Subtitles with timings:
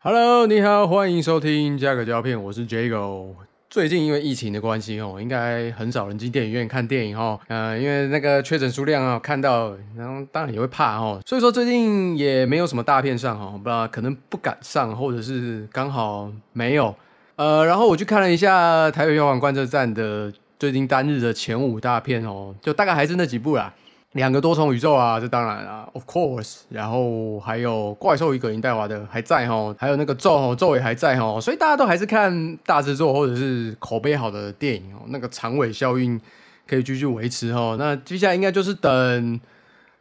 [0.00, 3.30] Hello，你好，欢迎收听加个胶片，我是 Jago。
[3.68, 7.40] 最近因为疫情的关系哦，应该很少人进电影院看电影哦。
[7.48, 16.94] 呃，因为那个确诊数量啊，看到然后当然也会怕哦，所以说最近也没有什么大片上哦，不知道可能不敢上，或者是刚好没有。
[17.34, 23.74] 呃，然后我去看了一下台北票房观测站的最近单日的前五大片哦，就大概还是那几部啦。
[24.18, 26.62] 两个多重宇宙啊，这当然啊，of course。
[26.70, 36.20] 然后还有怪兽与葛林戴华的还在哈，还有那个咒哦，咒也还在哈，所以大家都还是看大制作或者是口碑好的电影哦，那个长尾效应
[36.66, 37.76] 可以继续维持哈。
[37.78, 39.40] 那接下来应该就是等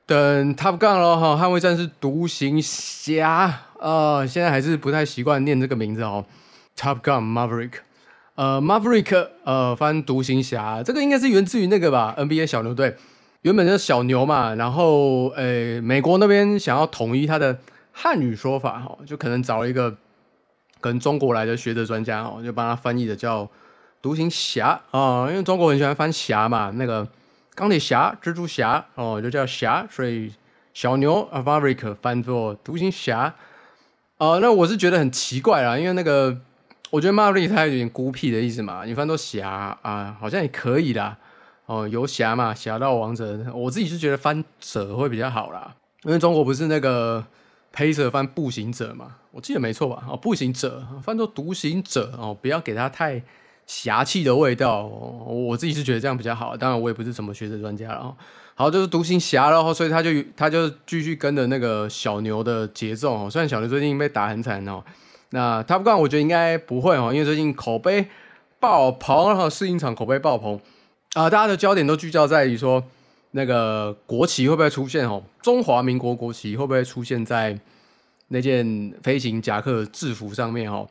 [0.08, 6.26] 等 Top Gun 了哈，捍卫战士独行侠啊，现在还是不太习惯念这个名字哦
[6.76, 7.74] ，Top Gun Maverick，
[8.34, 12.96] 呃，Maverick，呃，翻独行侠，这个应该是源自于那个吧，NBA 小牛队。
[13.44, 17.58] 原本是小牛嘛，然后诶，美国那边想要统一它的
[17.94, 19.96] 汉语说法哈，就可能找了一个
[20.82, 23.50] 跟中国来的学者专家哦，就帮他翻译的叫
[24.02, 27.08] 独行侠啊，因为中国很喜欢翻侠嘛，那个
[27.56, 30.32] 钢铁侠、蜘蛛侠哦，就叫侠，所以
[30.74, 33.34] 小牛 a v a r i c 翻作独行侠
[34.18, 34.40] 啊。
[34.40, 36.38] 那我是觉得很奇怪啦，因为那个
[36.90, 41.18] 我觉得 Maverick 他有点孤僻的意思嘛，你翻作侠啊，好像也可以啦。
[41.68, 47.24] 哦，游侠嘛，侠盗王者，我自己是觉得翻者会比较好啦，因为中国不是那个
[47.74, 50.04] 黑色翻步行者嘛，我记得没错吧？
[50.10, 53.22] 哦，步行者翻作独行者哦，不要给他太
[53.66, 56.56] 侠气的味道，我自己是觉得这样比较好。
[56.56, 58.16] 当然，我也不是什么学者专家了哦。
[58.56, 63.30] 好，就是独行侠然后所以他就他就继续跟着那个小牛的节奏哦。
[63.30, 64.82] 虽然小牛最近被打很惨哦，
[65.32, 68.08] 那他不干，我觉得应该不会哦，因为最近口碑
[68.58, 70.58] 爆棚，然后试映场口碑爆棚。
[71.18, 72.84] 啊，大家的焦点都聚焦在于说，
[73.32, 75.10] 那个国旗会不会出现？
[75.10, 77.60] 哦，中华民国国旗会不会出现在
[78.28, 80.72] 那件飞行夹克制服上面？
[80.72, 80.88] 哦，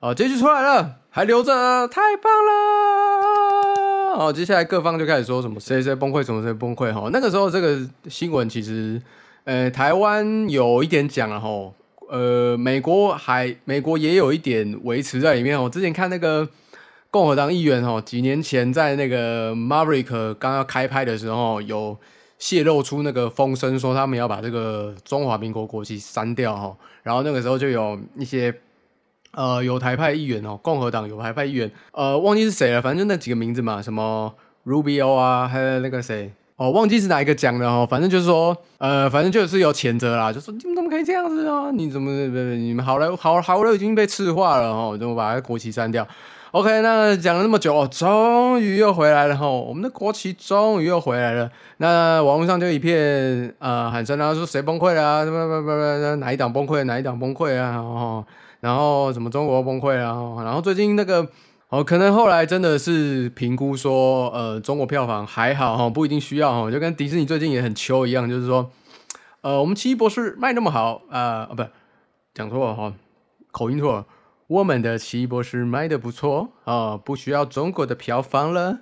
[0.00, 1.52] 啊，结局出来了，还留着，
[1.86, 4.24] 太棒了！
[4.24, 6.92] 哦，接下来各方就开始说什么谁谁崩溃，什么谁崩溃？
[6.92, 7.78] 哈，那个时候这个
[8.08, 9.00] 新闻其实，
[9.44, 11.48] 呃，台湾有一点讲了，哈，
[12.08, 15.62] 呃，美国还美国也有一点维持在里面。
[15.62, 16.48] 我之前看那个。
[17.10, 21.96] 共和党议员哦，几年前在那个 Maverick 刚要开拍的时候，有
[22.38, 26.76] 泄露出那个风声，说他们要把这个中华民国国旗删掉哈。
[27.02, 28.54] 然后那个时候就有一些
[29.32, 34.32] 呃有台派议员哦，共和党有台派议员，呃忘记是谁了，反正就那几个名字嘛，什么
[34.64, 37.84] Rubio 啊，还有那个谁哦，忘记是哪一个讲的哦。
[37.90, 41.72] 反正就是说呃，反正就是有谴责啦，就说你们怎么可以这样子啊？
[41.72, 42.12] 你怎么
[42.54, 46.06] 你们好了好好了已经被赤化了哦，怎么把国旗删掉
[46.52, 49.48] ？OK，那讲了那么久哦，终于又回来了哈！
[49.48, 51.50] 我们的国旗终于又回来了。
[51.76, 55.24] 那网络上就一片呃喊声啊，说谁崩溃了？
[55.24, 56.84] 什么不不不，哪一党崩溃？
[56.84, 57.76] 哪一党崩溃啊？
[57.76, 58.24] 哦，
[58.60, 60.42] 然后什么中国崩溃啊？
[60.44, 61.26] 然后最近那个
[61.68, 68.68] 哦，可能后来真的是评估说，呃，中国票房还好哈，不一定需要哈，就跟迪士尼最近也很秋一样，就是说，
[69.42, 71.64] 呃，我们奇异博士卖那么好啊，哦不，
[72.34, 72.92] 讲错了哈，
[73.52, 74.04] 口音错了。
[74.50, 78.80] 我们的奇异博士卖的不错啊，不需要中国的票房了，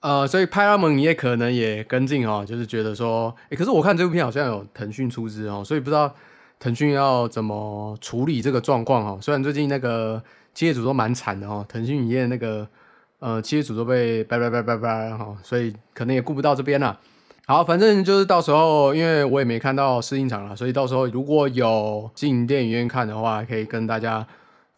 [0.00, 6.14] 呃，所以派拉蒙你也可能也跟进哦，就是觉得说，哎，可是我看这部片好像有腾讯出资哦，所以不知道
[6.60, 9.18] 腾讯要怎么处理这个状况哦。
[9.22, 12.68] 虽然最近那个企业主都蛮惨的哦，腾讯影业那个
[13.20, 17.00] 呃企业主都被拜拜拜拜拜哈，所以可能也顾不到这边了。
[17.46, 24.26] 好，反正就是到时候，因为我也没看到试映场了，所以到时候如果有进电影院看的话，可以跟大家。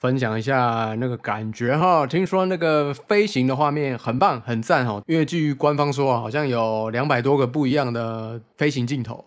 [0.00, 9.22] 分享一下那个感觉哈，听说那个飞行的画面很棒很赞哈，因为据官方说啊，好像有两百多个不一样的飞行镜头，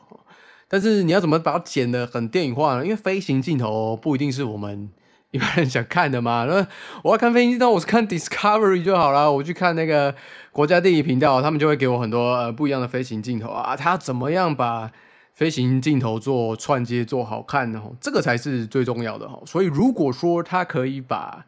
[0.67, 2.83] 但是你要怎么把它剪得很电影化呢？
[2.83, 4.89] 因为飞行镜头不一定是我们
[5.29, 6.45] 一般人想看的嘛。
[6.45, 6.65] 那
[7.03, 10.15] 我要看飞行镜头，我是看 Discovery 就好了，我去看那个
[10.51, 14.91] 国家地理频道，他们就会给我很多呃不一样的飞行镜头啊，他怎么样把。
[15.33, 19.41] 飞行镜头做串接做好看哦，这个才是最重要的哈。
[19.45, 21.43] 所以如果说它可以把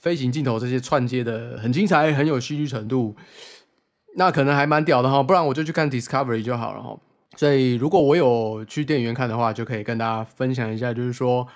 [0.00, 3.14] 飞行镜头这些串接的很精彩、很有戏剧程度，
[4.16, 5.22] 那可能还蛮屌的哈。
[5.22, 6.98] 不然我就去看 Discovery 就好了哈。
[7.36, 11.46] 所以如果我有去电影院看的话，就可以跟大家分享一下，就是说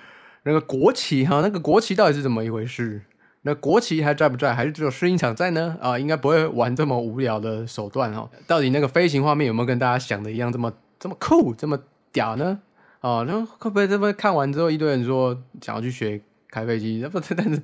[0.45, 3.03] 那个国旗哈，那个国旗到底是怎么一回事？
[3.43, 4.55] 那国旗还在不在？
[4.55, 5.77] 还是只有试音场在呢？
[5.81, 8.31] 啊，应该不会玩这么无聊的手段哈。
[8.47, 10.73] 到底那个飞行画面有没有跟大家想的一样这么？
[10.99, 11.79] 这么酷，这么
[12.13, 12.59] 屌呢？
[13.01, 16.21] 哦，那会不会这么看完之后，一堆人说想要去学
[16.51, 17.01] 开飞机？
[17.03, 17.63] 那不， 但是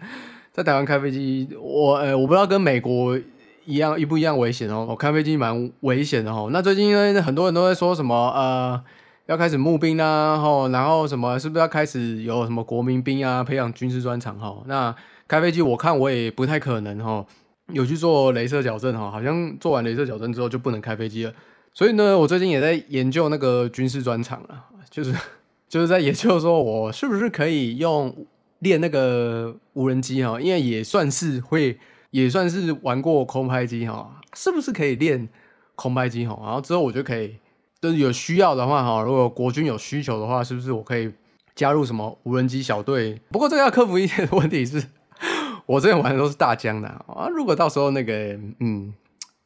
[0.52, 3.18] 在台湾开飞机，我呃，我不知道跟美国
[3.64, 4.86] 一样一不一样危险哦。
[4.90, 6.50] 我开飞机蛮危险的哦。
[6.52, 8.82] 那最近因为很多人都在说什么呃，
[9.26, 14.62] 要开始募兵啦，吼，然后什么是不是要开始有什么国民兵啊，培养军事专长哈？
[14.66, 14.94] 那
[15.26, 17.24] 开飞机我看我也不太可能哈，
[17.68, 21.32] 有去做镭射矫正哈，好像做完镭射矫正之后就不能开飞机了。
[21.72, 25.14] 所以呢，我最近也在研究那个军事专长了，就是
[25.68, 28.26] 就是在研究说我是不是可以用
[28.58, 31.78] 练那个无人机哈，因为也算是会。
[32.12, 35.28] 也算是玩过空拍机哈，是不是可以练
[35.76, 36.36] 空拍机哈？
[36.42, 37.36] 然后之后我就可以，
[37.80, 41.08] 就是有需要的话哈，如果国军有需求的话，是不是我可以
[41.54, 43.20] 加入什么无人机小队？
[43.30, 44.82] 不过这个要克服一点问题是，
[45.66, 47.28] 我这边玩的都是大疆的啊。
[47.28, 48.12] 如果到时候那个，
[48.58, 48.92] 嗯，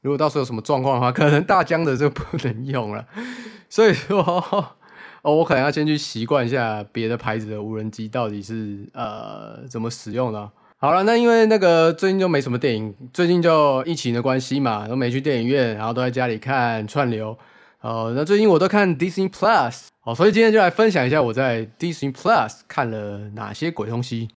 [0.04, 3.06] 如果到时候有什么状况的话，可能大疆的就不能用了。
[3.70, 4.20] 所以说，
[5.22, 10.50] 哦，我可能要先去习惯一下别的牌子的无人机到底是呃怎么使用的。
[10.76, 17.34] 好了，那因为那个最近就没什么电影，最近就疫情的关系嘛，都没去电影院，然后都在家里看串流。
[17.80, 24.28] 哦，那最近我都看 Disney Plus，哦，所以今天就来分享一下我在 Disney Plus 看了哪些鬼东西。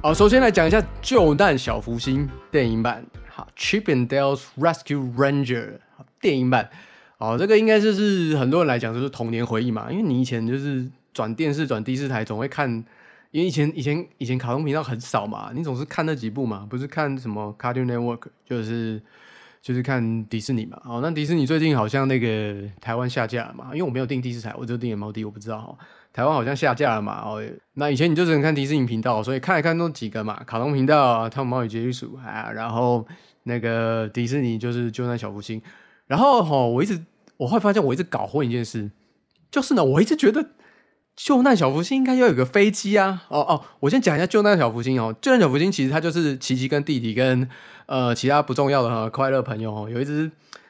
[0.00, 5.66] 好，首先来讲一下《救难小福星》电影版，好，《Chip and Dale's Rescue Ranger》
[6.20, 6.70] 电影版。
[7.18, 12.70] 哦，这个应该就是很多人来讲就是童年回忆嘛，因为你以前就是转电视转第四台总会看，
[13.32, 19.02] 因为以前以前以前卡通频道很少嘛，你总是看那几部嘛，不是看什么 Cartoon Network，就是
[19.60, 20.80] 就是看迪士尼嘛。
[20.84, 25.76] 哦，那迪士尼最近好像那个台湾下架嘛，因为我没有订第四台，我只有订猫迪，我不知道。
[26.18, 27.40] 台湾好像下架了嘛，哦，
[27.74, 33.06] 那以前你就只能看迪士尼频道，所以看来看都几个嘛，卡通频道《汤姆猫与杰瑞鼠》啊，然后
[33.44, 35.60] 那个迪士尼就是《救难小福星》。
[36.08, 37.00] 然后哈，我一直
[37.36, 38.90] 我会发现我一直搞混一件事，
[39.48, 40.44] 就是呢，我一直觉得
[41.14, 43.22] 救难小福星应该要有个飞机啊。
[43.28, 45.14] 哦哦，我先讲一下救难小福星哦。
[45.20, 47.48] 救难小福星其实它就是琪琪跟弟弟跟
[47.86, 50.28] 呃其他不重要的快乐朋友哦，有一只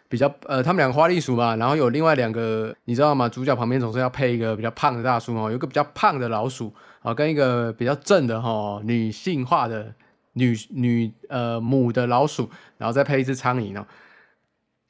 [0.09, 3.29] 比较呃他们两个花栗鼠嘛，然后有另外两个你知道吗？
[3.29, 6.73] 主角旁边总是要配一个比较胖的大叔哦，有个比较胖的老鼠
[7.03, 9.95] 啊，跟一个比较正的哈女性化的
[10.33, 13.87] 女女呃母的老鼠，然后再配一只苍蝇哦。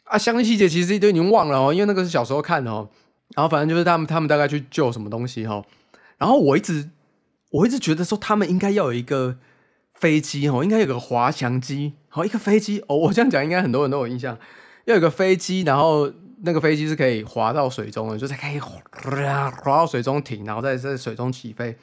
[0.05, 2.89] 啊，详细细节其实都已经忘了哦，因为那个是小时候看的哦。
[3.35, 5.63] 然后反正就是他们，他们大概去救什么东西哈。
[6.17, 6.89] 然后我一直，
[7.51, 9.37] 我一直觉得说他们应该要有一个
[9.93, 12.97] 飞机哦，应该有个滑翔机，好一个飞机哦。
[12.97, 14.39] 我这样讲应该很多人都有印象，
[14.89, 16.11] 要有个飞机，然后
[16.43, 21.77] 那个飞机是可以滑到水中的，就是可以滑到水中停，然后在在水中起飞，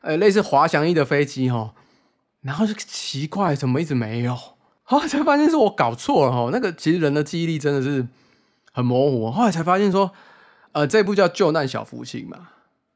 [0.00, 1.74] 呃，类似滑翔翼的飞机哈。
[2.40, 4.34] 然后就奇怪，怎么一直没有？
[4.82, 8.08] 后来才发现是我搞错了哈，那个其实人的记忆力真的是
[8.72, 9.30] 很模糊。
[9.30, 10.10] 后来才发现说，
[10.72, 12.48] 呃，这部叫《救难小福星》嘛，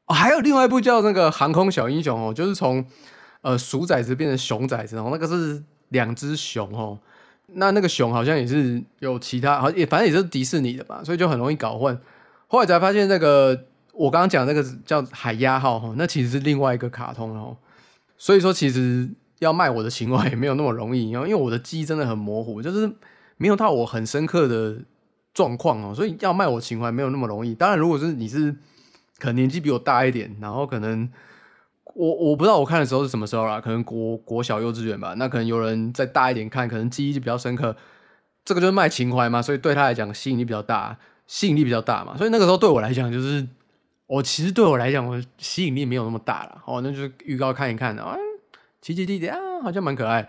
[0.07, 2.83] 哦，还有另外一部叫那个《航空小英雄》哦，就是从
[3.41, 6.97] 呃鼠崽子变成熊崽子哦，那个是两只熊哦，
[7.55, 11.97] 那那个熊好像也是有其他，好也反正也是迪士尼的吧，所以就很容易搞混。
[12.47, 17.57] 后来才发现那个我刚刚讲那个叫海鸭号哈，那其实是另外一个卡通哦，
[18.17, 19.09] 所以说其实。
[19.39, 22.89] 要卖我的情怀也没有那么容易，因为因为我的记忆真的很模糊，就是
[23.35, 24.77] 没有到我很深刻的
[25.33, 27.53] 状况哦，所以要卖我情怀没有那么容易。
[27.53, 28.55] 当然，如果是你是
[29.19, 31.09] 可能年纪比我大一点，然后可能
[31.95, 37.75] 我我不知道我看的时候是什么时候啦，可能国国小幼稚园吧，那可能有人再大一点看，可能记忆就比较深刻。
[38.45, 40.97] 这个就是卖情怀嘛，所以对他来讲吸引力比较大，
[41.27, 43.47] 吸引力比较大嘛，所以那个时候对我来讲，就是
[44.07, 46.61] 我其实对我来讲，我吸引力没有那么大了。
[46.65, 48.17] 哦，那就是预告看一看啊。
[48.81, 50.27] 奇奇弟弟啊，好像蛮可爱。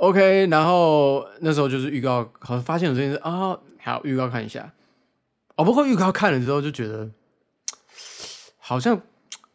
[0.00, 4.72] OK，然后那时候就是预告，好像发现有这件事啊，好预告看一下。
[5.54, 7.08] 哦，不过预告看了之后就觉得，
[8.58, 9.00] 好像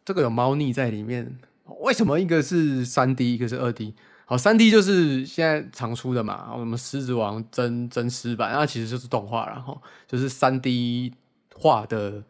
[0.04, 1.38] 这个有猫腻在里面。
[1.80, 3.94] 为什么一个是三 D，一个是二 D？
[4.26, 11.12] 好，三 D 就是现在常出的嘛，什么狮子王真真实版，那其实就是动画，然后就是三 D
[11.54, 12.22] 画的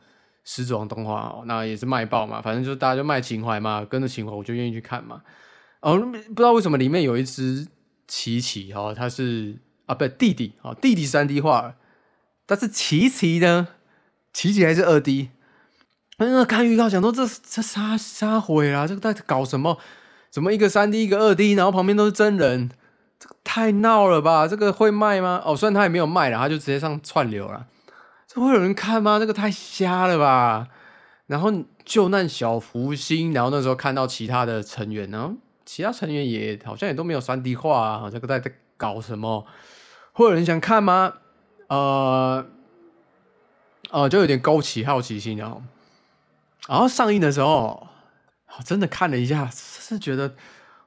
[0.45, 5.23] 狮子王动画，那也是卖爆嘛，反正就是大家就卖情怀嘛，跟着情怀我就愿意去看嘛。
[5.81, 7.67] 哦，不知道为什么里面有一只
[8.07, 11.75] 琪琪哈，它是啊，不弟弟啊，弟弟三 D 画，
[12.47, 13.67] 但是琪琪呢，
[14.33, 15.31] 琪琪还是二 D。
[16.19, 19.79] 那看预告想说这这杀杀毁啊，这个在搞什么？
[20.31, 22.71] 怎么一个三 D 一个二 D，然后旁边都是真人，
[23.19, 24.49] 这个太闹了吧？
[24.49, 25.43] 这个会卖吗？
[25.45, 27.67] 哦，虽然他也没有卖了，他就直接上串流了，
[28.27, 29.19] 这会有人看吗？
[29.19, 30.69] 这个太瞎了吧？
[31.27, 31.53] 然后
[31.85, 35.35] 救难小福星，然后那时候看到其他的成员然后。
[35.67, 39.47] 其他成员也好像也都没有三 D 化啊，这个在在搞什么？
[40.13, 41.15] 会有人想看吗？
[41.69, 42.45] 呃，
[43.91, 45.57] 呃，就有点勾起好奇心啊。
[46.69, 47.87] 然后上映的时候，
[48.59, 50.35] 我真的看了一下，是觉得，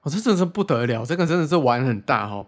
[0.02, 2.46] 我这真的是不得了，这个真的是玩很大哈。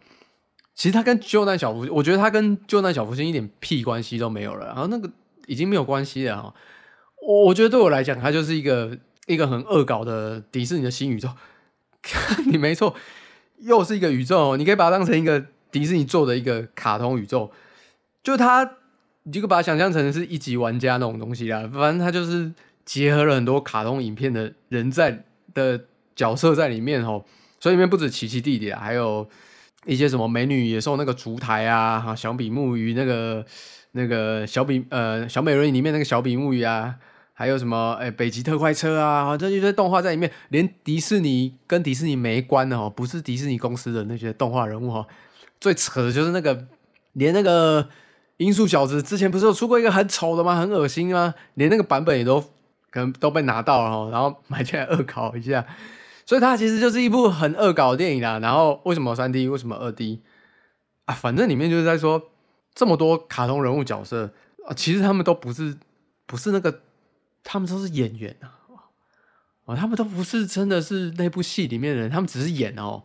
[0.74, 5.10] 其实他跟救难小福，我觉得他跟救难小福星一点屁关系都没有了，然后那个
[5.46, 6.54] 已经没有关系了哈。
[7.22, 11.30] 我我觉得对我来讲，它就是一个一个很恶搞的迪士尼的新宇宙。
[12.48, 12.96] 你没错，
[13.58, 17.52] 又是一个宇宙，你可以把它当成一个迪士尼做的一个卡通宇宙，
[18.24, 18.78] 就它，
[19.24, 21.70] 你就把它想象成是一级玩家那种东西啦。
[21.74, 22.54] 反正它就是
[22.90, 25.80] 结合了很多卡通影片的人在的
[26.16, 27.24] 角色在里面哦，
[27.60, 29.30] 所以里面不止奇奇弟弟啊，还有
[29.86, 33.46] 一些什么美女野兽那个烛台啊，小比目鱼那个
[33.92, 36.96] 那个小比呃小美人鱼里面那个小比目鱼啊。
[37.32, 37.94] 还有什么？
[38.02, 45.08] 哎，北极特快车啊，这一堆动画在里面，连迪士尼跟迪士尼没关的哦，不是迪士尼公司的那些动画人物哈。
[45.62, 46.66] 最扯的就是那个，
[47.14, 47.88] 连那个
[48.36, 50.60] 音速小子之前不是有出过一个很丑的吗？
[50.60, 51.34] 很恶心吗？
[51.54, 52.44] 连那个版本也都
[52.90, 55.66] 可能都被拿到了哈，然后买进来恶搞一下。
[56.26, 58.40] 所以它其实就是一部很恶搞的电影啦。
[58.40, 59.48] 然后为什么三 D？
[59.48, 60.22] 为什么二 D？
[61.06, 62.30] 啊，反正里面就是在说
[62.74, 64.32] 这么多卡通人物角色
[64.68, 65.78] 啊，其实他们都不是
[66.26, 66.82] 不是那个。
[67.42, 68.52] 他们都是演员啊，
[69.64, 73.02] 哦，他们都不是真的是那部戏里面的人，他们只是演哦，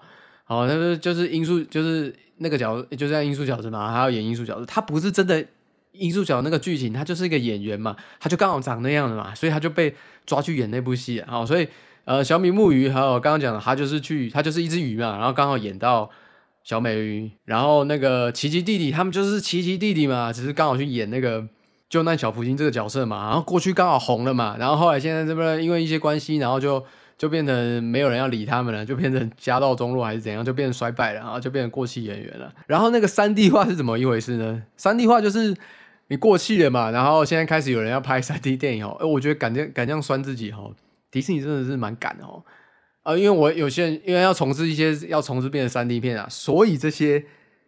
[0.49, 5.47] 哦，那就是音速，就是那个角，就是像音速小子嘛，还要演音速小子，他不是真的
[5.95, 9.95] 音速角那个剧情，他就是一个演员嘛，他就刚好长那样的嘛，所以他就被
[10.27, 11.67] 抓去演那部戏啊，所以
[12.05, 16.11] 呃，小米木鱼还有刚刚讲的，他就是去，他就是一只鱼嘛，然后刚好演到
[16.63, 21.47] 小美鱼，然后那个奇奇弟弟他们就是奇奇弟弟嘛，只是刚好去演那个。
[21.87, 26.85] 就那小福星这个角色嘛，然后过去刚好红了嘛，然后后来现在这边因为一些关系，然后就
[27.17, 32.53] 就变成没有人要理他们了，就变成家道中落还是怎样，就变成衰败了，然后就变成过气演员了。
[32.67, 34.61] 然后那个三 D 化是怎么一回事呢？
[34.77, 35.55] 三 D 化就是
[36.09, 40.75] 你过气了嘛，然后现在开始有人要拍三 D 电影哦，哎，我觉得敢这敢这样酸自己哦，
[41.11, 42.43] 迪士尼真的是蛮敢的哦，
[43.03, 47.25] 啊，因为我有些人因为要重置一些要重置变成三 D 片啊，所以这些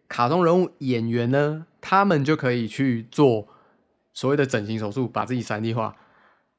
[0.07, 3.47] 卡通人物演员呢，他们就可以去做。
[4.13, 5.95] 所谓的整形手术，把自己三 D 化，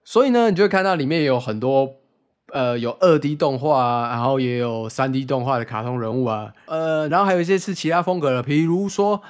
[0.05, 1.93] 所以呢，你就会看到里面有很多，
[2.53, 9.21] 呃，有二 D 动画啊，然后也有三 D 动画的卡通人物啊，呃，然后还有一些是其他风格的，比如说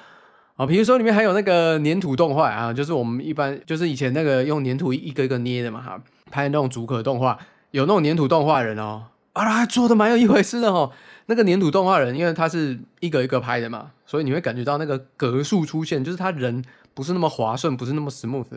[0.58, 7.38] 啊，比如说里面还有那个粘土动画啊，就是我们一般就是以前那个用粘土一个一个捏的嘛，哈，拍那种主可动画，
[7.70, 10.92] 有那种粘土动画人哦，啊，做的蛮有一回事的哦，
[11.26, 16.62] 那个粘土动画人，因为他是一个一个拍的嘛，所以你会感觉到那个格数出现，就是他人。
[16.94, 18.50] 不是那么滑顺，不是那么 smooth，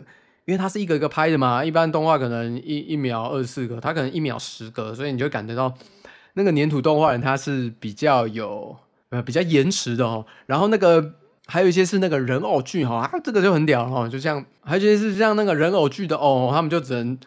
[0.46, 1.64] 因为它是一个一个拍的嘛。
[1.64, 5.72] 一般动画可能一一秒二十四个，它可能一秒十个，所以你就感觉到
[6.34, 8.76] 那个粘土动画人它是比较有
[9.10, 10.26] 呃比较延迟的哦。
[10.46, 11.14] 然后那个
[11.52, 17.18] 还有一些是那个人偶剧哈，啊这个就很屌哈，就像还有一些是像那个人偶剧的哦，他们就只能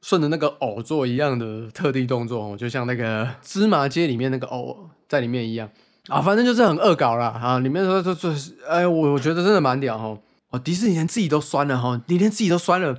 [0.00, 5.68] 顺着那个偶做一样的特地动作，就像那个芝麻街里面那个偶在里面一样
[6.08, 7.58] 啊，反正就是很恶搞啦啊。
[7.58, 8.34] 里面说说说，
[8.66, 10.18] 哎，我我觉得真的蛮屌哈。
[10.48, 12.96] 哦，迪士尼连自己都酸了哈，你连自己都酸了，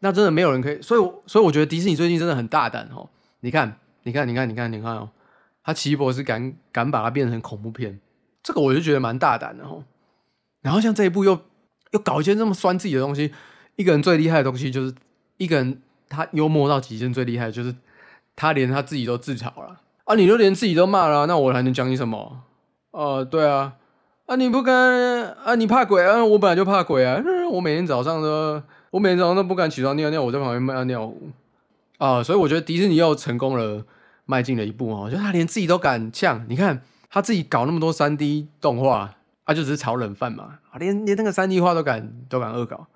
[0.00, 3.08] 那真的没有人可以，所以所以我觉得迪士尼最近真的很大胆哦。
[3.42, 5.10] 你看，你看，你看，你看，你看哦，
[5.62, 8.00] 他奇异博士敢敢把它变成恐怖片，
[8.42, 9.84] 这个我就觉得蛮大胆的哦。
[10.66, 11.40] 然后像这一部又
[11.92, 13.32] 又搞一些这么酸自己的东西，
[13.76, 14.92] 一个人最厉害的东西就是
[15.36, 17.72] 一个人他幽默到极限最厉害的就是
[18.34, 20.16] 他连他自己都自嘲了啊！
[20.16, 22.42] 你都连自己都骂了，那我还能讲你什么？
[22.90, 23.74] 呃，对啊。
[24.26, 24.34] 啊！
[24.34, 24.74] 你不敢
[25.44, 25.54] 啊！
[25.54, 26.24] 你怕鬼啊！
[26.24, 27.22] 我本来就怕鬼啊！
[27.52, 31.14] 我每天早上都，我每天早上都不敢起床尿尿，我在旁边尿尿
[31.98, 32.24] 啊！
[32.24, 33.84] 所以我觉得迪士尼又成功了，
[34.24, 35.08] 迈进了一步哦。
[35.08, 39.15] 就他连自己都敢呛，你看他自己搞那么多三 D 动画，
[39.46, 40.58] 他就只是炒冷饭嘛！
[40.70, 42.88] 啊，连连那个三 D 化都敢都敢恶搞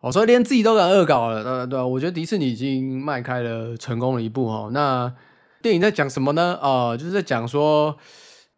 [0.00, 4.70] 哦，所以连自己都敢恶搞了，对对，我觉得迪士尼已经迈开了成功了一步哦。
[4.72, 5.12] 那
[5.60, 6.58] 电影在讲什么呢？
[6.60, 7.96] 啊，就是在讲说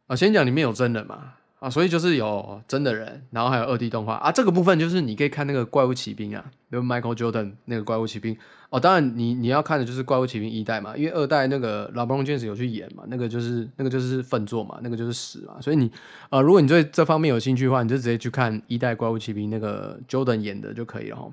[0.07, 1.35] 啊，先讲里面有真人嘛。
[1.65, 4.31] 啊，所以就是有真的人，然后还有二 D 动画啊。
[4.31, 8.37] 这个部分就是你可以看那个怪物骑兵啊，比如 Michael Jordan 那个怪物骑兵
[8.69, 8.79] 哦。
[8.79, 15.59] 当然，你你要看的就是怪物骑兵一代嘛，因为二代那个老布隆詹姆斯有去演嘛，那个就是那个就是粪作嘛，那个就是屎嘛。
[15.59, 15.91] 所以你
[16.29, 21.33] 呃，如果你对这方面有兴趣的话，你就直接去看一代怪物骑兵那个 Jordan 演的就可以了哈。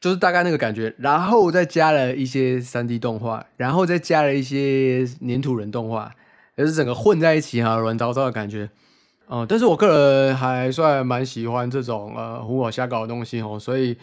[0.00, 6.12] 就是大概那个感觉，然后再加了一些三 D 动画，然后再加了一些粘土人动画，
[6.56, 8.68] 也是整个混在一起哈，乱糟糟的感觉。
[9.32, 13.96] 哦，但是我个人还算蛮喜欢这种呃胡搞瞎搞的东西哦，所以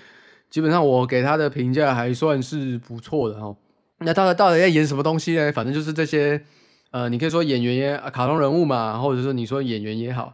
[0.50, 3.56] 基本上我给他的评价还算是不错的哦。
[4.00, 5.52] 那他到底在演什么东西呢？
[5.52, 6.42] 反正就是这些
[6.90, 10.34] 呃，你可以说演员也卡通人物嘛，或者说你说演员也好，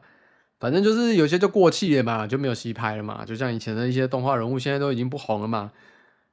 [0.61, 3.25] 反正就是有些就过气了嘛，就没有戏拍了嘛。
[3.25, 5.71] 就像以前的一些动画人物，现在都已经不红了嘛。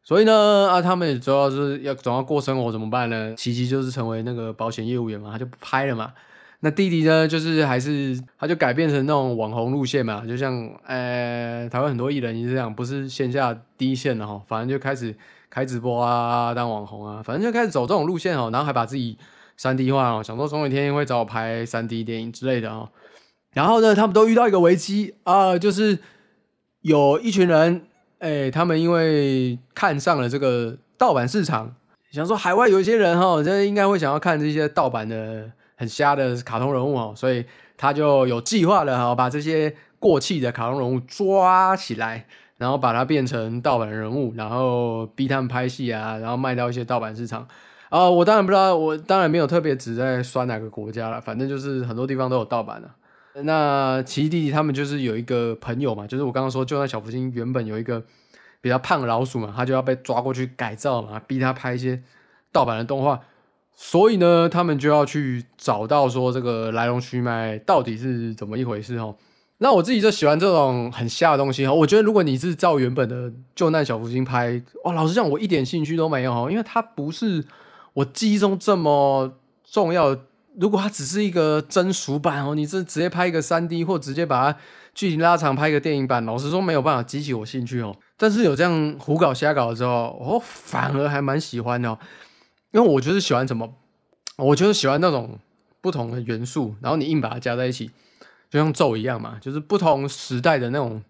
[0.05, 3.35] 所以呢，啊，他们也主要是要总要过生活怎么办呢？
[3.35, 6.13] 奇奇就是成为那个保险业务员嘛，他就不拍了嘛。
[6.65, 10.55] 那弟弟呢，就是还是他就改变成那种网红路线嘛，就像
[10.87, 15.13] 呃台湾很多艺人也是这样，不是线下第一线的哈，反正就开始
[15.51, 19.19] 开直播啊，当网红啊，反正就开始走这种路线哦，然后还把自己
[19.57, 22.89] 三 D 化哦，想说总有一天会找我拍三 D 电影之类的哦。
[23.55, 25.99] 然后呢，他们都遇到一个危机啊，就是
[26.83, 27.83] 有一群人，
[28.21, 31.75] 哎，他们因为看上了这个盗版市场，
[32.13, 35.51] 想说海外有一些人哈，这应该会想要看这些盗版的。
[35.77, 37.45] 很瞎的卡通人物哦，所以
[37.77, 42.27] 他就有计划的哈，把这些过气的卡通人物抓起来，
[42.59, 47.47] 然后把它变成盗版人物，然后逼他们拍戏啊，然后卖到一些盗版市场
[47.89, 48.09] 啊。
[48.09, 52.91] 我当然不知道，我当然没有特别指在刷哪个国家了，反正就是很多地方都有盗版的。
[53.43, 58.03] 那奇弟弟他们就是有一个朋友嘛，就是我刚刚说，就在小福星原本有一个
[58.61, 62.03] 比较胖的老鼠嘛，他就要被抓过去改造嘛，逼他拍一些
[62.53, 63.19] 盗版的动画。
[63.75, 69.15] 所以呢，他们就要去找到说这个来龙去脉到底是怎么一回事哦。
[69.59, 71.75] 那我自己就喜欢这种很瞎的东西哦。
[71.75, 77.45] 我觉得如果你是照原本的《救难小福星》拍，哇，老实讲，我一点兴趣都没有哦，因为它不是
[77.93, 79.33] 我记忆中这么
[79.71, 80.17] 重要。
[80.59, 84.59] 如果它只是一个真熟版哦，你这直接拍一个三 D 或直接把它
[84.95, 87.97] 剧情拉长拍一个电影版，老实说没有办法激起我兴趣哦。
[88.17, 91.97] 但是有这样胡搞瞎搞的时候，我反而还蛮喜欢的。
[92.73, 93.75] 因为我就是喜欢什么，
[94.37, 95.39] 我就是喜欢那种
[95.81, 97.91] 不同的元素，然后你硬把它加在一起，
[98.51, 101.03] 就像咒一样嘛，就是不同时代的那种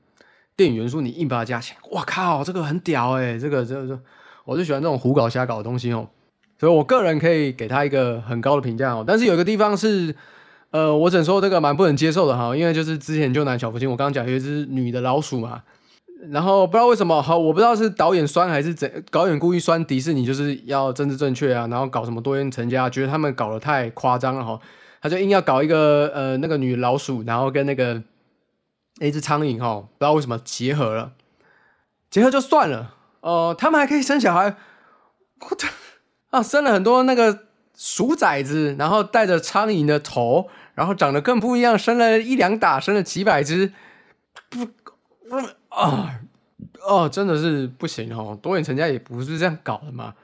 [0.56, 3.98] 电影元素，你硬把它加起来，哇靠，这个很屌哎，这个这这，
[4.44, 6.08] 我就喜欢这种胡搞瞎搞的东西哦，
[6.58, 9.04] 所以我个人可以给他一个很高的评价哦。
[9.06, 10.14] 但是有一个地方是，
[10.70, 15.62] 呃，我只能说这个蛮不能接受的哈，因为就是之前就拿小福星，我刚刚讲有一只女的老鼠嘛。
[16.30, 24.60] 然后不知道为什么，好，我不知道是导演酸还是怎，导演故意酸迪士尼，就是要政治正确啊，然后搞什么多元成家，觉得他们搞得太夸张了哈，
[25.00, 28.00] 他就硬要搞一个呃那个女老鼠，然后跟那个
[29.00, 31.12] 一只苍蝇哈，不知道为什么结合了，
[32.08, 34.54] 结合就算了，呃，他们还可以生小孩，
[35.40, 35.66] 我的
[36.30, 37.40] 啊，生了很多那个
[37.76, 43.72] 鼠崽子，然后带着苍蝇的头，然后长得更不一样，生了一两打，生了几百只，
[44.48, 44.72] 不不。
[45.74, 46.20] 啊
[46.86, 48.38] 哦，真的是不行哦！
[48.42, 50.14] 多元成家也不是这样搞的嘛。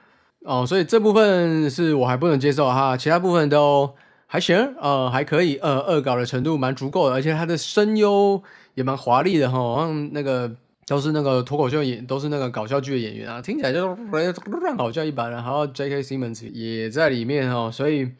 [0.42, 3.94] 哦，所以这部分是我还不能接受哈，其他部分都
[4.26, 8.42] 还行，呃，还可以，呃，恶搞的程度蛮足够的，而且他的声优
[8.74, 10.50] 也蛮华丽的哈，好像那个
[10.87, 16.02] 都是那个脱口秀演，都是那个搞笑剧的演员啊，听起来就乱搞笑一般然后 J.K.
[16.02, 18.11] Simmons 也在里面哈，所以。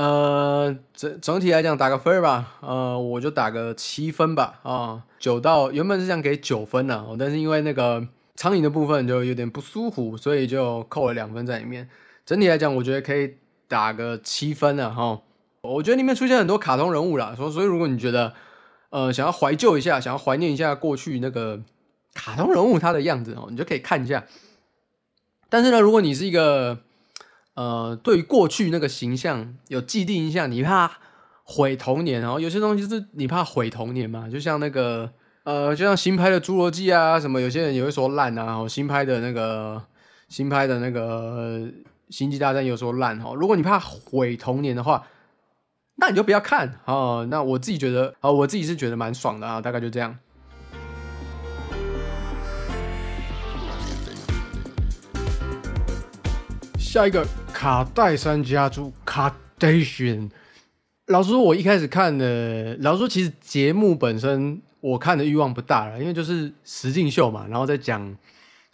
[0.00, 11.86] 呃，整整体来讲打个分吧，呃，我就打个七分吧，啊，九到原本是想给九分的，但是因为那个苍蝇的部分就有点不舒服，所以就扣了两分在里面。
[12.24, 13.34] 整体来讲，我觉得可以
[13.68, 15.20] 打个七分了哈。
[15.60, 18.32] 我觉得里面出现很多卡通人物啦，所所以如果你觉得
[18.88, 21.60] 呃想要怀旧一下，想要怀念一下过去那个
[22.14, 24.24] 卡通人物他的样子哦，你就可以看一下。
[25.50, 26.78] 但是呢，如果你是一个
[27.60, 30.90] 呃，对于过去那个形象有既定印象，你怕
[31.44, 34.30] 毁童年，然后有些东西是你怕毁童年嘛？
[34.30, 35.12] 就像那个
[35.44, 39.82] 呃，就像新拍的《侏罗纪》啊，什么有些人也会说烂啊，然后新拍的那个
[40.30, 41.58] 新拍的那个
[42.08, 43.34] 《星际大战》有说烂哈。
[43.34, 45.06] 如果你怕毁童年的话，
[45.96, 47.26] 那你就不要看哦。
[47.28, 50.16] 那我自己觉得啊，我自己是觉得蛮爽的啊，大概就这样。
[56.90, 60.28] 下一个卡戴珊家族卡戴珊，
[61.06, 68.12] 老实说，我一开始看的，老实说，其实节目本身我看的欲望不大了，因为就是实境秀嘛，然后再讲，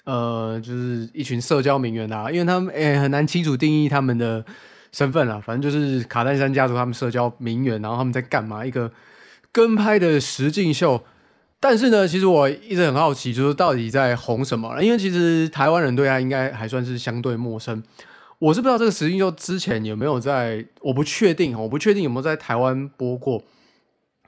[0.04, 4.42] 呃，就是一群社交名媛啊，因为他们诶很难清楚定义他们的
[4.92, 8.64] 身份了，反正就是卡戴珊家族他们社交名媛，然后他们在干嘛？
[8.64, 8.90] 一个
[9.52, 11.04] 跟拍的实境秀，
[11.58, 14.82] 但是呢，其实我一直很好奇，就是到底在红什么？
[14.82, 17.82] 因为其实台湾人对他应该还算是相对陌生。
[18.38, 23.42] 我是不知道这个实境秀之前有没有在，我不确定，我不确定有没有在台湾播过。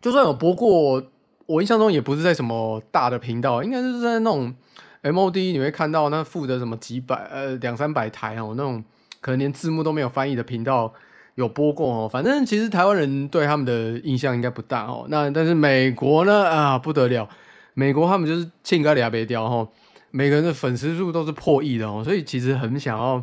[0.01, 1.03] 就算有播过，
[1.45, 4.55] 我印象中也不是在什么大的频道，应该是在那种
[5.03, 8.83] MOD 你会看到那负责什么几百呃两三百台哦，那种
[9.21, 10.95] 可能连字幕都没有翻译的频道
[11.39, 12.09] 有播过哦。
[12.09, 15.07] 反正其实台湾人对他们的印象应该不大哦。
[15.09, 17.29] 那但是美国呢啊不得了，
[17.75, 19.69] 美国他们就是庆哥俩别掉哦，
[20.11, 23.23] 每个人的粉丝数都是破亿的哦，所以其实很想要。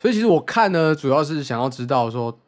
[0.00, 2.38] 所以其实我看呢，主要是想要知道说，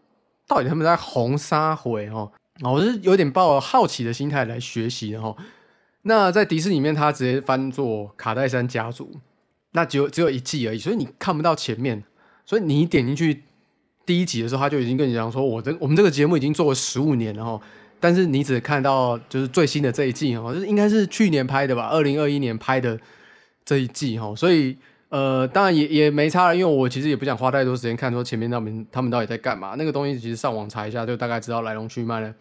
[0.46, 2.30] 到底他们在红沙回哦，
[2.62, 5.34] 我是有点抱好奇的心态来学习的哈。
[6.02, 9.10] 那在迪士尼里面，他直接翻作卡戴珊家族，
[9.72, 12.04] 那只有只有一季而已，所以你看不到前面，
[12.44, 13.42] 所以你点进去
[14.06, 17.60] 第一集的时候，他就已经跟你讲说，我这我们这个节目已经做了十五年了哈，
[17.98, 22.98] 但是你只看到就是最新的这一季哈，就是应该是去年拍的吧，二零二一年拍的
[23.64, 24.76] 这一季哈，所以
[25.08, 32.32] 呃，当然也也没差了，因为我其实也不想花太多时间看说前面他们他们到底在干嘛，那个东西其实上网查一下就大概知道来龙去脉了，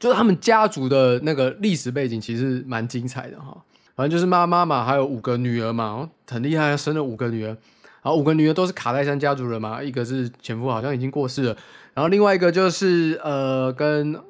[0.00, 3.56] 就是他们家族的那个历史背景其实蛮精彩的哈，
[3.94, 7.56] 反正就是妈妈嘛，还有五个女儿嘛，很厉害，生了五个女儿。
[8.02, 11.56] 然后五个女儿都是卡戴珊家族人嘛，一个是前夫好像已经过世了，
[11.94, 14.20] 然后另外一个就是呃跟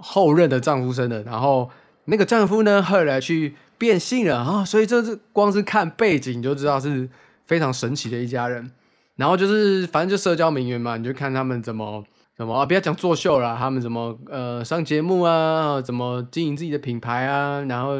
[0.00, 1.70] 后任的丈夫生的，然后
[2.04, 7.08] 那个丈夫呢后来去变性了啊，所以这是光是看背景就知道是
[7.46, 8.70] 非常神奇的一家人。
[9.16, 12.04] 然后就是反正就社交名媛嘛，你就看他们怎么。
[12.42, 12.66] 什么啊？
[12.66, 15.80] 不要讲作秀了，他们怎么呃上节目啊？
[15.80, 17.60] 怎么经营自己的品牌啊？
[17.68, 17.92] 然后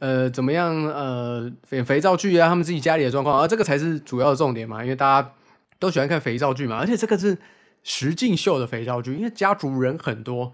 [0.00, 2.48] 呃怎么样呃肥肥皂剧啊？
[2.48, 4.82] 他们自己家里的状况啊，这个才是主要的重点嘛。
[4.82, 5.30] 因为大家
[5.78, 7.38] 都喜欢看肥皂剧嘛，而且这个是
[7.82, 10.52] 实境秀的肥皂剧，因为家族人很多，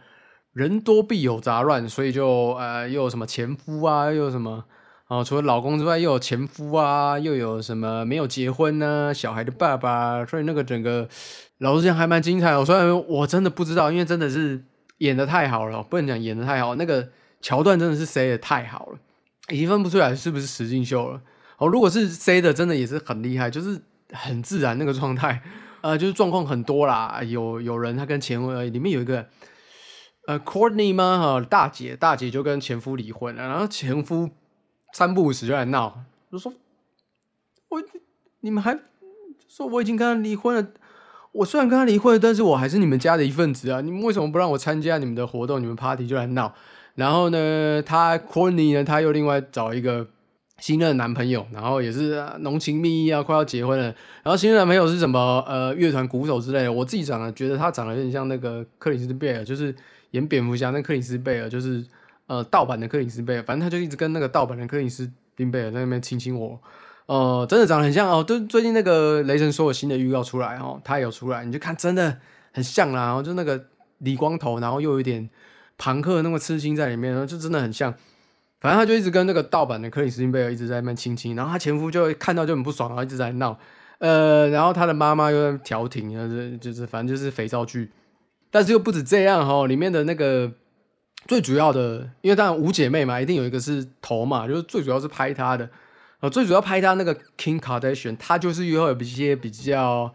[0.53, 4.64] 人多必有杂乱，所以就呃又有什么前夫啊，又有什么。
[5.12, 9.12] 哦，除了老公之外，又有前夫啊，又有什么没有结婚呢？
[9.12, 11.07] 小孩的爸爸，所以那个整个
[11.59, 12.64] 老实讲还蛮精彩哦。
[12.64, 14.64] 虽然我真的不知道，因为真的是
[14.98, 17.11] 演的太好了，不能讲演的太好，那个
[17.42, 18.98] 桥段真的是塞的太好了，
[19.51, 21.20] 已经分不出来是不是实境秀了。
[21.59, 23.79] 哦，如果是塞的，真的也是很厉害，就是
[24.12, 25.42] 很自然那个状态。
[25.83, 29.27] 呃，就是状况很多啦，有有人他跟前夫里面有一个
[30.27, 31.18] 呃 Courtney 吗？
[31.20, 34.31] 哈，大姐，大姐就跟前夫离婚了，然后前夫。
[34.92, 36.52] 三不五时就来闹，就说
[37.70, 37.83] ：“我
[38.40, 38.78] 你们还
[39.48, 40.68] 说我已经跟他离婚了。
[41.33, 43.81] 我虽然跟他离婚了，但是我还是你们家的一份子啊！
[43.81, 45.59] 你们为什么不让我参加你们的活动？
[45.62, 46.55] 你们 party 就来闹。
[46.94, 50.07] 然后呢，他 Courtney 呢，他又另外找一个
[50.59, 53.85] 新的男朋友，然后也是浓情蜜意啊，快要结婚了。
[54.22, 55.42] 然后新的男朋友是什么？
[55.48, 56.70] 呃，乐团鼓手之类的。
[56.72, 59.74] 我自己长得觉得他长得有点像那个克里斯贝尔，就是
[60.11, 61.83] 演蝙蝠侠那克里斯贝尔，就是。”
[62.28, 66.58] 呃，盗版的克里斯贝尔，反正他就一直跟那个盗版的克里斯汀贝尔在那边亲亲我，
[67.06, 68.24] 呃，真的长得很像哦。
[68.24, 72.18] 就最近那个雷神说有新的预告出来哦，他有出来，你就看真的
[72.52, 73.06] 很像啦。
[73.06, 73.66] 然后就那个
[73.98, 75.28] 理光头，然后又有点
[75.76, 77.92] 朋克那么痴心在里面，然后就真的很像。
[78.61, 83.58] 反正他就一直跟那个盗版的克里斯汀贝尔一直在那边亲亲，然后他前夫就看到就很不爽，然后一直在闹。
[83.98, 87.90] 呃，然后他的妈妈又在调停，就是就是反正就是肥皂剧，
[88.50, 90.52] 但是又不止这样哈，里面的那个。
[91.26, 95.68] 最主要的，因为当然五姐妹嘛，一定有一个是头嘛，就是最主要是拍她的，
[96.20, 100.12] 呃，最主要拍她那个 King Kardashian，她就是约会有一些比较，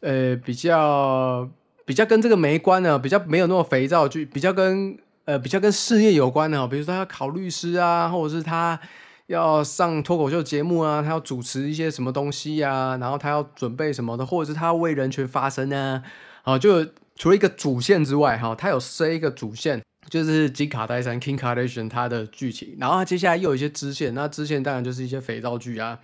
[0.00, 1.48] 呃，比较
[1.84, 8.78] 比较跟这个没关的，比较没有那么肥皂剧，比较跟呃比较跟事业有关的，比如说他要考律师啊，或者是他
[9.28, 16.02] 要上脱口秀节目啊，他要主持一些什么东西啊，然后他要准备什么的，或者是他为人权发声啊，
[16.42, 19.82] 啊，就除了一个主线之外，哈，他有塞一个主线。
[20.08, 25.98] 就是金卡戴珊 King Kardashian 他的剧情，然后他接下来又有一些支线，那支线当然就是一些肥皂剧啊，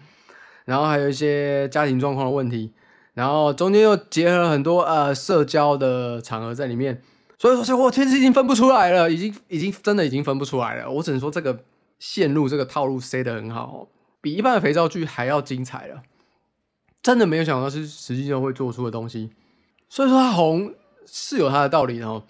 [0.65, 2.73] 然后还有一些家庭状况的问题，
[3.15, 7.01] 然后中间又结合了很多呃社交的场合在里面，
[7.38, 11.65] 所以说我其实已经分不出来了，已经已经真的已经分不出来了，我只能说这个
[11.99, 13.87] 线路这个套路塞得很好，
[14.21, 16.03] 比一般的肥皂剧还要精彩了，
[17.01, 19.31] 真的没有想到是实际上会做出的东西，
[19.88, 20.75] 所以说它红
[21.07, 22.23] 是有它的道理的。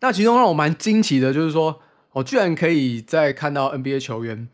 [0.00, 1.80] 那其中让我蛮惊奇的，就是说，
[2.12, 4.48] 我居然可以再看到 NBA 球员，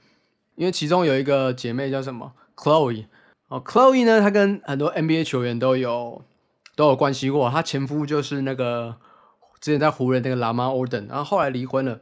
[0.55, 3.05] 因为其中有一个姐妹叫什么？Chloe
[3.49, 6.23] 哦，Chloe 呢，她跟很多 NBA 球员都有
[6.75, 8.97] 都有关系过，她前夫就是那个
[9.61, 12.01] 之前在湖人那个 Lamar Odom，然后后来离婚了，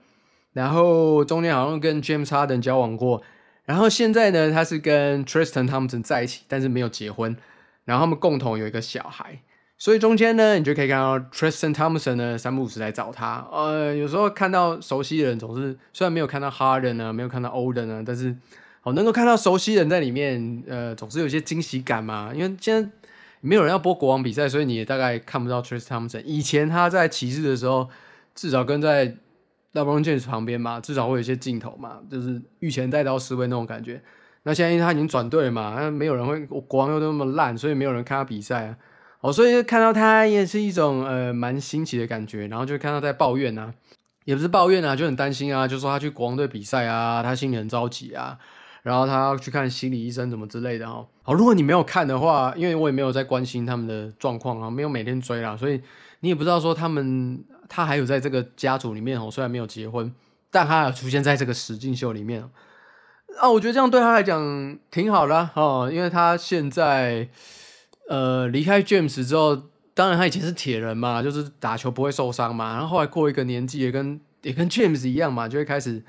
[0.52, 3.22] 然后中间好像跟 James Harden 交往过，
[3.64, 7.36] 然后现在呢，他是跟 Tristan Thompson 在一起，但是没有结婚，
[7.84, 9.42] 然后他们共同有一个小孩。
[9.82, 13.44] 所以中间呢，你就可以看到 Tristan Thompson 呢三步五时来找他。
[13.50, 18.32] 呃，有时候看到熟悉的人，总是虽然没有看到 Harden 呢，没有看到 Oden 呢，但是
[18.84, 22.30] 哦，能够看到熟悉人在里面，呃，总是有些惊喜感嘛。
[22.32, 22.88] 因为现在
[23.40, 26.22] 没有人要播国王比赛，所以你也大概看不到 Tristan Thompson。
[26.24, 27.88] 以前他在骑士的时候，
[28.36, 29.16] 至少跟在
[29.72, 34.00] LeBron James 旁边嘛，至少会有一些镜头嘛，就是御前带刀侍卫那种感觉。
[34.44, 38.76] 那现在因为他已经转队嘛，那没有人会国王又那么烂，所以没有人看他比赛啊。
[39.22, 43.72] 哦，所以看到他也是一种呃蛮新奇的感觉，然后就看到在抱怨啊，
[44.24, 48.36] 也不是抱怨啊，就很担心啊，就说他去国王队比赛啊，他心里很着急啊，
[48.82, 51.06] 然后他要去看心理医生怎么之类的哦。
[51.22, 55.80] 好，如果你没有看的话，因为我也没有在关心他们的状况啊，没有每天追啦，所以
[56.18, 60.12] 你也不知道说他们他还有在这个家族里面哦，虽然没有结婚，
[60.50, 62.42] 但他有出现在这个实境秀里面
[63.40, 67.28] 啊，我觉得这样对他来讲挺好的哦，因为他现在。
[68.08, 69.56] 呃，离开 James 之后，
[69.94, 72.72] 当然他以前是铁人嘛，就是打球不会受伤嘛。
[72.72, 76.04] 然后后来过一个年纪，也跟也跟 James 一样嘛，就会开始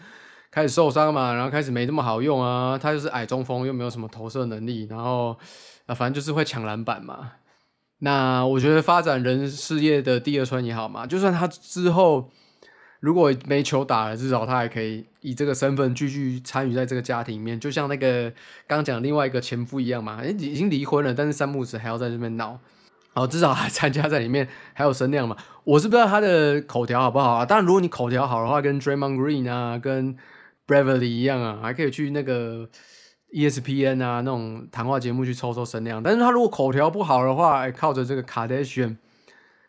[0.51, 2.77] 开始受伤嘛，然后开始没那么好用啊。
[2.77, 5.37] 他就是矮中锋，又没有什么投射能力，然后
[5.85, 7.33] 啊，反正就是会抢篮板嘛。
[7.99, 12.29] 那我觉得发展人事业的第二春也好嘛，就算他之后
[13.03, 18.31] 如果没球打了，至少他还可以以这个身份继续参与在这个家庭里面，就像那个
[18.65, 22.57] 刚讲另外一个前夫一样嘛，已经离婚了，但是三木子还要在这边闹。
[23.13, 25.35] 哦，至少还参加在里面，还有声量嘛。
[25.65, 27.45] 我是不知道他的口条好不好啊。
[27.45, 30.15] 但，如果你口条好的话，跟 Draymond Green 啊，跟
[30.65, 32.69] Bradley 一样啊，还可以去那个
[33.33, 36.01] ESPN 啊那种谈话节目去抽抽声量。
[36.01, 38.95] 但是他如果口条不好的话，靠着这个 Kardashian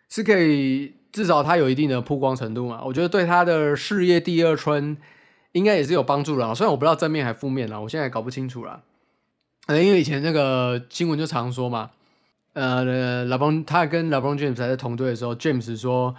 [0.08, 2.82] 是可以，至少他有一定的曝光程度嘛。
[2.84, 4.96] 我觉得对他的事业第二春
[5.52, 6.54] 应该也是有帮助的。
[6.54, 8.82] 虽然我不知道正面还负面啦，我现在也搞不清楚了。
[9.66, 11.92] 呃，因为以前那个新闻就常说嘛。
[12.54, 16.14] 呃，老邦他跟老邦 James 还在同队的时候，James 说：“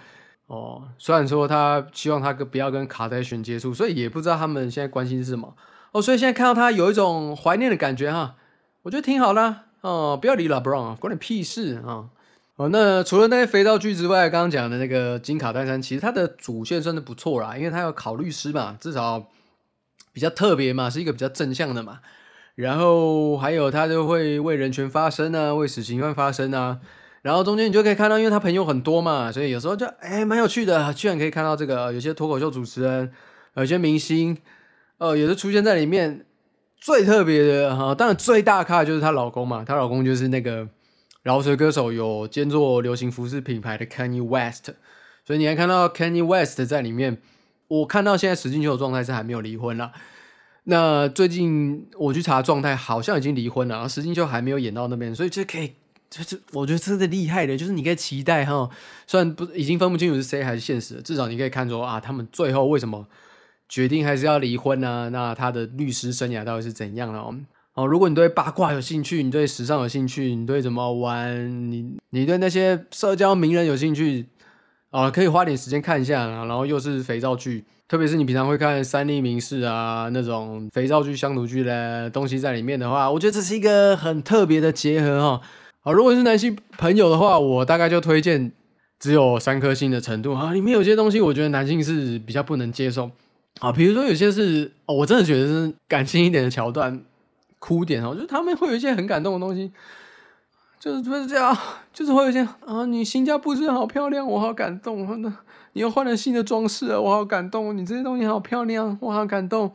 [0.47, 5.53] 哦，虽然说他希望他跟不要跟卡戴珊接触，所以也不知道他们现在关心是什么。
[5.91, 8.35] 哦，所以现在看到他有一种怀念的感觉哈，
[8.81, 10.17] 我觉得挺好的哦。
[10.19, 12.09] 不要理老邦，关你屁事啊！
[12.57, 19.27] 哦，那除了那些肥皂剧之外，刚刚讲的那个金卡戴珊，其实他的主线算是不错啦，因为他要考律师嘛，至少
[20.13, 21.99] 比较特别嘛，是一个比较正向的嘛。”
[22.55, 26.79] 然后还有他就会为人权发声啊，为死刑犯发声啊。
[27.21, 33.11] 然后中间你就可以看到，因为他朋友很多嘛，所以有时候就哎蛮有趣的，居然可以看到这个有些脱口秀主持人，
[33.55, 34.37] 有些明星，
[34.99, 36.25] 呃，也是出现在里面。
[36.77, 40.67] 最特别的哈，当然最大咖就是她老公嘛，她老公就是那个
[41.25, 44.69] 饶舌歌手，有兼做流行服饰品牌的 Kenny West。
[45.25, 47.17] 所以你还看到 Kenny West 在里面。
[47.67, 49.91] 我看到现在石金秀的状态是还没有离婚了。
[50.65, 55.73] 那最近我去查状态，好像已经离婚了，然后石金秀还没有演到那边，所以这可以，
[56.11, 58.69] 就是我觉得真的厉害的，就是你可以期待哈，
[59.07, 63.07] 虽然不已经分不清楚是谁还是现实，至少你可以看出啊，他们最后为什么
[63.67, 65.09] 决定还是要离婚呢？
[65.11, 67.19] 那他的律师生涯到底是怎样的
[67.75, 67.85] 哦？
[67.85, 74.25] 如果你对八卦有兴趣，你对时尚有兴趣，你对怎么玩，你你对那些社交名人有兴趣
[74.89, 77.63] 啊，可以花点时间看一下，然后又是肥皂剧。
[77.87, 85.41] 特别是你平常会看三立名士啊那种肥皂剧、乡土剧的东西在里面的话，我觉得这是一个很特别的结合哈。
[85.81, 88.51] 好，如果是男性朋友的话，我大概就推荐
[88.99, 90.51] 只有三颗星的程度啊。
[90.51, 93.11] 里面有些东西我觉得男性是比较不能接受
[93.59, 96.99] 啊，比如说有些是哦，我真的觉得是感性一点的桥段、
[97.65, 99.71] 哭点哦，我觉得他们会有一些很感动的东西，
[100.79, 101.57] 就是就是这样，
[101.91, 105.33] 就是会有一些啊，你新家布置好漂亮，我好感动的。
[105.73, 107.75] 你又换了新的装饰了，我好感动。
[107.75, 109.73] 你这些东西好漂亮，我好感动。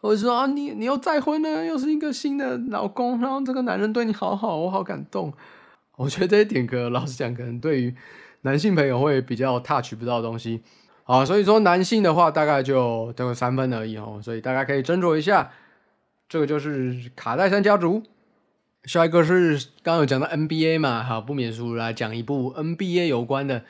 [0.00, 5.32] 或者说啊，你你又再婚了，又是一个新的老公，然后这个男人对你好好，我好感动。
[5.96, 7.94] 我觉得这些点歌，老实讲，可能对于
[8.42, 10.62] 男性朋友会比较 touch 不到的东西
[11.04, 11.24] 啊。
[11.24, 14.20] 所以说男性的话，大概就得三分而已哦。
[14.22, 15.50] 所以大家可以斟酌一下。
[16.32, 18.02] 这个就是卡戴珊家族。
[18.84, 23.64] 下一个是刚刚有讲到 NBA 嘛，好，不免俗来讲一部 NBA 有关的。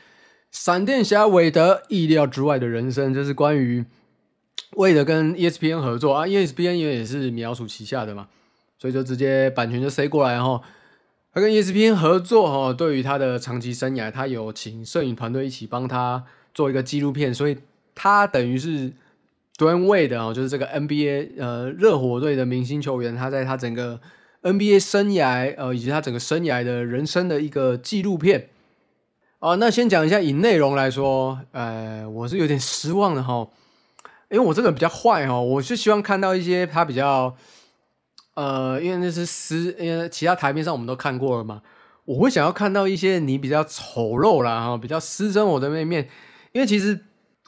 [0.53, 3.85] 闪电侠韦德意料之外的人生，就是关于
[4.77, 8.29] 韦德跟 ESPN 合作啊，ESPN 因为也是米老鼠旗下的嘛，
[8.79, 10.63] 所以就直接版权就塞过来哈。
[11.35, 17.59] 他跟 ESPN 合作哈，对于他的长期生涯，他有请摄影团队一起帮他做一个纪录片，所以
[17.93, 18.93] 他等于是
[19.63, 24.01] Dwayne Wade 啊，就是这个 NBA 呃热火队的明星球员，他在他整个
[24.43, 28.49] NBA 生涯呃以及他整个生涯的人生的一个纪录片。
[29.39, 33.49] 哦，那先讲一下以内容来说，呃，我是有点失望的哈，
[34.31, 37.35] 因为我这个比较坏哈，我是希望看到一些他比较，
[38.35, 41.61] 呃，因为那是私，因为其他台面上我们都看过了嘛，
[42.05, 46.09] 我会想要看到一些你比较丑陋啦哈，比较私生活的那面，
[46.53, 47.01] 因为其实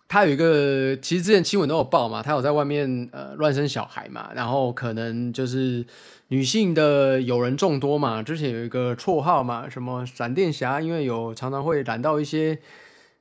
[0.08, 5.84] 他有一个，其实之前新闻都有报嘛，他有在外面呃乱生小孩嘛，然后可能就是。
[6.28, 12.58] 女性的友人众多嘛，之前有一个绰号嘛，什么闪电侠，因为有常常会染到一些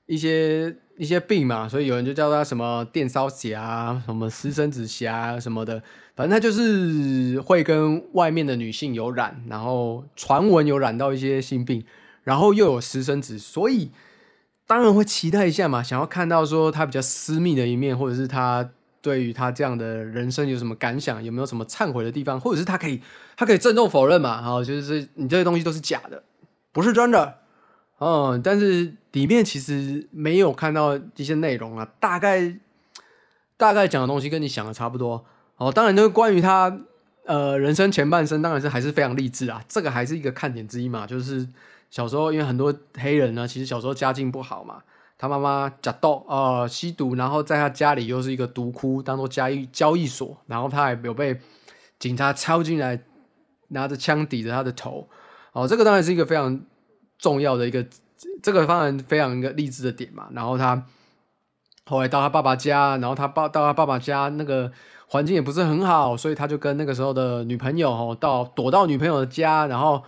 [0.05, 5.83] 一些一些病嘛，所以有人就叫他什么电烧侠，什么私生子侠什么的，
[6.15, 11.83] 反正他就是会跟外面的女性有染，然后传闻有染到一些性病，
[12.23, 13.91] 然后又有私生子，所以
[14.67, 18.69] 当然会期待一下嘛，想要看到说他比较私密的一面，或者是他。
[19.03, 21.21] 对于他这样的人生有什么感想？
[21.21, 22.39] 有没有什么忏悔的地方？
[22.39, 23.01] 或者是他可以，
[23.35, 24.41] 他可以郑重否认嘛？
[24.41, 26.23] 哈，就是你这些东西都是假的，
[26.71, 27.39] 不是真的。
[27.99, 32.55] 嗯，但是里面其实没有看到一些内容啊，大概
[33.57, 35.25] 大概讲的东西跟你想的差不多。
[35.57, 36.79] 哦，当然，就是关于他
[37.25, 41.45] 呃人生前半生，当然是还是非常励志啊，这个还是一个看点之一嘛，就是
[41.93, 44.81] 小时候因为很多黑人呢，其实小时候家境不好嘛，
[45.15, 51.39] 他妈妈假斗呃吸毒，然后在他家里又是一个毒窟，当做交易交易所，然后他还有被
[51.99, 52.99] 警察抄进来，
[53.67, 55.07] 拿着枪抵着他的头，
[55.51, 56.59] 哦，这个当然是一个非常
[57.19, 57.85] 重要的一个，
[58.41, 60.27] 这个当然非常一个励志的点嘛。
[60.31, 60.87] 然后他
[61.85, 64.71] 后来到他爸爸家，然后他爸到他爸爸家那个
[65.05, 70.01] 环境也不是很好，所以他就跟那个时候的女朋友哦，到躲到女朋友的家，然后。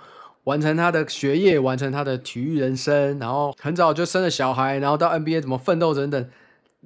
[0.46, 6.30] 完成他的学业，完成他的体育人生，然后很早就生了小孩，然后到 NBA 怎么奋斗等等，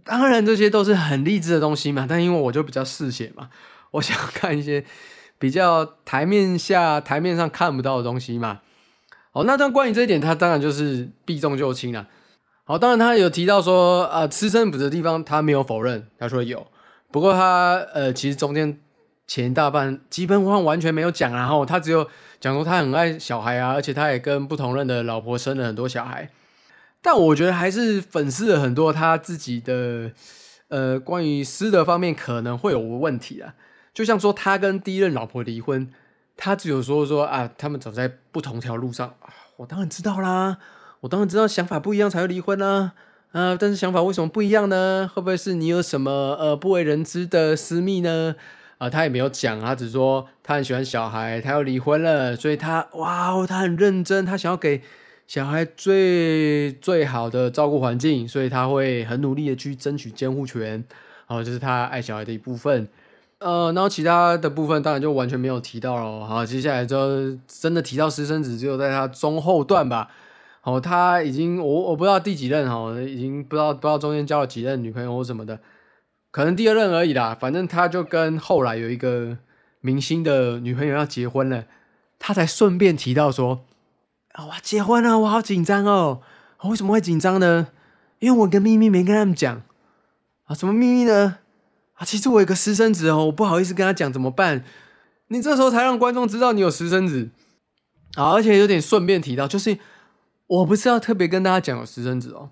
[0.04, 2.06] 当然这些都是很励志的东西嘛。
[2.10, 3.50] 但因为我就比较嗜血嘛，
[3.92, 4.86] 我想看一些
[5.38, 8.62] 比较台面下、台面上看不到的东西嘛。
[9.32, 12.08] 好，那但关于这一点，他当然就是避重就轻了。
[12.64, 16.66] 好，当然他有提到说，呃，吃生补的地方他没有否认，他说有，
[17.12, 18.80] 不过他呃，其实中间
[19.28, 22.08] 前大半基本上完全没有讲，然后他只有。
[22.40, 26.30] 讲说他很爱小孩啊，而且他也跟不同人的老婆生了很多小孩，
[27.02, 30.12] 但我觉得还是粉饰了很多他自己的
[30.70, 33.56] 呃关于私德方面可能会有问题啊。
[33.94, 35.92] 就像说他跟第一任老婆离婚，
[36.38, 39.16] 他只有说说啊，他们走在不同条路上，
[39.58, 40.58] 我当然知道啦，
[41.02, 42.94] 我当然知道想法不一样才会离婚啦，
[43.34, 45.12] 啊，但是想法为什么不一样呢？
[45.14, 48.36] 会不会是你有什么呃不为人知的私密呢？
[48.80, 54.82] 啊，他也没有讲，他只说他很喜欢小孩，他要离婚了，所以他哇哦，他很认真，他想要给
[55.28, 60.84] 小孩最最好的照顾环境，所以他会很努力的去争取监护权，
[61.26, 62.88] 好，这是他爱小孩的一部分。
[63.40, 66.26] 呃，然后其他的部分当然就完全没有提到了。
[66.26, 70.10] 好，接下来就真的提到私生子，只有在他中后段吧。
[70.62, 75.60] 好，他已经我我不知道第几任哈，已经不知道不知道中间交了几任女朋友或什么的。
[76.32, 79.38] 可能第二任而已啦，反正他就跟后来有一个
[79.82, 81.66] 明星的女朋友要结婚了，
[82.20, 83.66] 他才顺便提到说
[84.34, 86.22] ：“啊，我结婚了，我好紧张哦。
[86.60, 87.70] 我为什么会紧张呢？
[88.20, 89.64] 因为我跟秘密没跟他们讲
[90.46, 90.54] 啊。
[90.54, 91.38] 什么秘密呢？
[91.94, 94.64] 啊，其实我有个私生子哦，我不好意思跟他讲，怎么办？
[95.30, 97.30] 你这时候才让观众知道你有私生子
[98.16, 99.78] 啊，而且有点顺便提到，就是
[100.46, 102.52] 我不是要特别跟大家讲有私生子哦，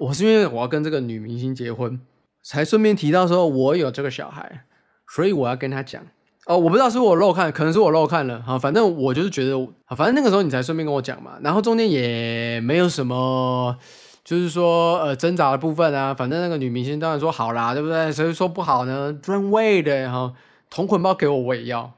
[0.00, 2.00] 我是因为我要跟这个女明星结婚。”
[2.46, 4.66] 才顺便提到说，我有这个小孩，
[5.08, 6.02] 所以我要跟他讲
[6.44, 6.58] 哦。
[6.58, 8.58] 我不知道是我漏看，可能是我漏看了哈。
[8.58, 9.56] 反正我就是觉得，
[9.96, 11.38] 反正那个时候你才顺便跟我讲嘛。
[11.42, 13.74] 然后中间也没有什么，
[14.22, 16.12] 就是说呃挣扎的部分啊。
[16.12, 18.12] 反正那个女明星当然说好啦，对不对？
[18.12, 19.10] 谁说不好呢？
[19.22, 20.34] 专为的哈，
[20.68, 21.94] 同捆包给我我也要。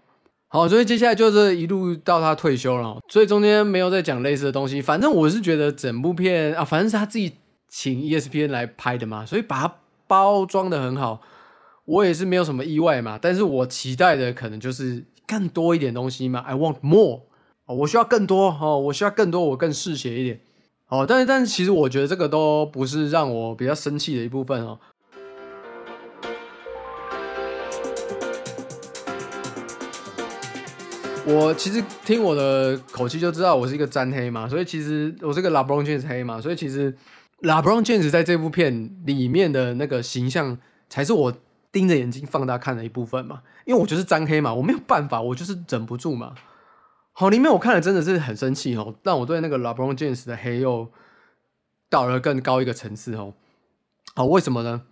[0.46, 2.98] 好，所以接下来就是一路到他退休了。
[3.08, 4.80] 所以中间没有再讲类似的东西。
[4.80, 7.32] 反正我是觉得整部片啊，反正是他自己
[7.68, 9.74] 请 ESPN 来拍的嘛，所以把它。
[10.06, 11.20] 包装的很好，
[11.84, 13.18] 我也是没有什么意外嘛。
[13.20, 16.40] 但是我期待的可能就是更多一点东西嘛。
[16.40, 17.22] I want more，
[17.66, 20.40] 我需要更多哦，我需要更多，我更嗜血一点。
[20.88, 24.78] 哦，但是但是其实我觉得这个都不是让我比较生气的一部分哦。
[31.26, 36.96] 我其实听我的口气就知道我是一个沾黑嘛，所以其实我是个 LeBron James 黑嘛，所以其实。
[37.40, 41.32] LeBron James 在这部片里面的那个形象，才是我
[41.70, 43.42] 盯着眼睛放大看的一部分嘛。
[43.64, 46.34] 因为我就是沾黑嘛，我没有办法，我就是忍不住嘛。
[47.12, 50.88] 好，里面我看了真的是很生气哦，让我对那个 LeBron James 的黑又
[51.90, 53.34] 到了更高一个层次哦。
[54.14, 54.82] 好，为什么呢？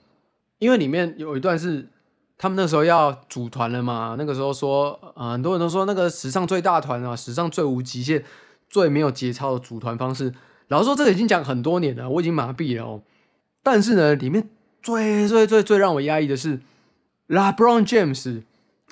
[0.59, 1.89] 因为里面有一段是
[2.37, 8.25] 他们那时候要组团了嘛，那个时候说，呃，很多人都说那个史上最大团啊，史上最无极限、
[8.69, 10.35] 最没有节操的组团方式。
[10.69, 13.03] 老实说，这个已经讲很多年了，我已经麻痹了哦。
[13.63, 14.49] 但是呢，里面
[14.83, 16.61] 最最最最让我压抑的是
[17.29, 18.43] ，LeBron James，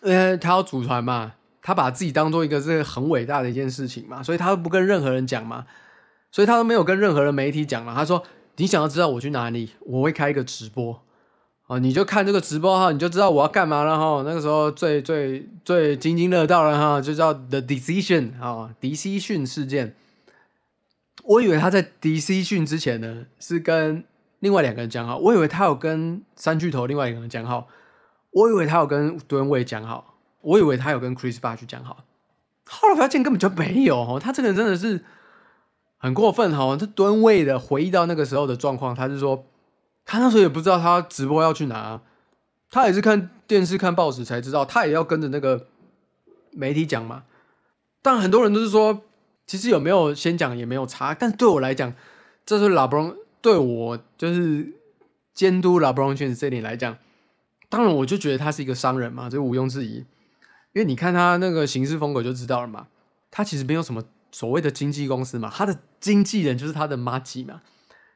[0.02, 1.32] 呃，他要组团嘛，
[1.62, 5.66] 他把自己当做一个这个很伟大的一件事情嘛，所以他都不跟任何人讲嘛，
[6.30, 7.94] 所以他都没有跟任何人媒体讲嘛。
[7.94, 8.22] 他说
[8.56, 11.02] ：“你想要知道我去哪里，我会开一个直播
[11.66, 19.94] 哦，你就看这个直播哈，你就知道我要干嘛了哈。”那个时候最最最津津乐道了哈，就叫 The Decision 啊，迪西逊事件。
[21.24, 24.04] 我以为他在 DC 训之前呢，是跟
[24.40, 25.16] 另外两个人讲好。
[25.18, 27.68] 我以为他有跟三巨头另外一个人讲好。
[28.32, 30.16] 我以为他有跟吨位讲好。
[30.40, 32.04] 我以为他有跟 Chris b a 去讲好。
[32.66, 34.18] 后来发现根本就没有哦。
[34.20, 35.04] 他这个人真的是
[35.98, 36.76] 很过分哈。
[36.76, 39.46] 他吨位的回忆到那个时候的状况，他是说
[40.04, 42.00] 他那时候也不知道他直播要去哪，
[42.68, 45.68] 他也是看电视看报纸才知道，他也要跟着那个
[46.50, 47.22] 媒体讲嘛。
[48.02, 49.02] 但很多人都是说。
[49.52, 51.92] 其实有没有先讲也没有差，但对我来讲，
[52.46, 54.72] 这是拉布隆对我就是
[55.34, 56.96] 监督拉布隆圈子这点来讲，
[57.68, 59.96] 当然我就觉得他是一个商人嘛，这毋庸置疑。
[60.72, 62.86] 因为你看他那个行事风格就知道了嘛，
[63.30, 67.60] 他其实没有什么所谓的经纪公司嘛，他的经纪人就是他的妈吉嘛，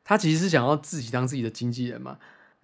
[0.05, 2.17] 他其实是想要自己当自己的经纪人嘛。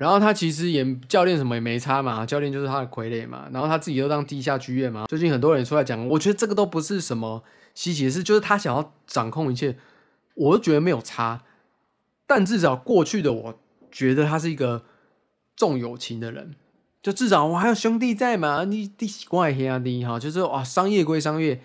[0.03, 3.49] 然后他其实也教练什么也没差嘛，教练就是他的傀儡嘛。
[3.53, 5.07] 然后他自己又当地下剧院嘛。
[5.07, 9.77] 最近很多人出来讲，我觉得这个都不是什么稀奇的事，就是他想要掌控一切，
[10.35, 11.45] 我都觉得没有差。
[12.27, 13.61] 但至少过去的我
[13.93, 14.83] 觉得他是一个
[15.55, 16.57] 重友情的人，
[17.01, 18.65] 就至少我还有兄弟在嘛。
[18.65, 21.63] 你第怪兄弟哈，就是哇，商业归商业，